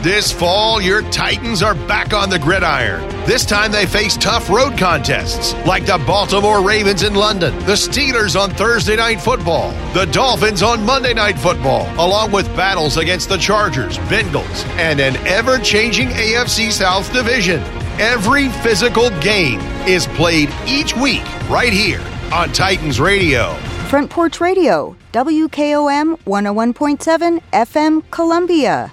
[0.00, 3.08] This fall, your Titans are back on the gridiron.
[3.26, 8.40] This time they face tough road contests like the Baltimore Ravens in London, the Steelers
[8.40, 13.38] on Thursday Night Football, the Dolphins on Monday Night Football, along with battles against the
[13.38, 17.60] Chargers, Bengals, and an ever changing AFC South division.
[17.98, 22.00] Every physical game is played each week right here
[22.32, 23.54] on Titans Radio.
[23.88, 28.92] Front Porch Radio, WKOM 101.7 FM, Columbia.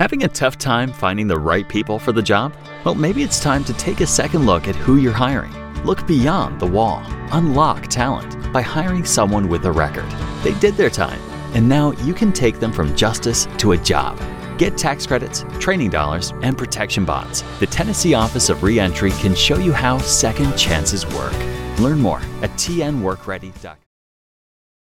[0.00, 2.54] Having a tough time finding the right people for the job?
[2.86, 5.52] Well, maybe it's time to take a second look at who you're hiring.
[5.84, 7.02] Look beyond the wall.
[7.32, 10.10] Unlock talent by hiring someone with a record.
[10.42, 11.20] They did their time,
[11.52, 14.18] and now you can take them from justice to a job.
[14.56, 17.44] Get tax credits, training dollars, and protection bonds.
[17.58, 21.38] The Tennessee Office of Reentry can show you how second chances work.
[21.78, 23.89] Learn more at tnworkready.com.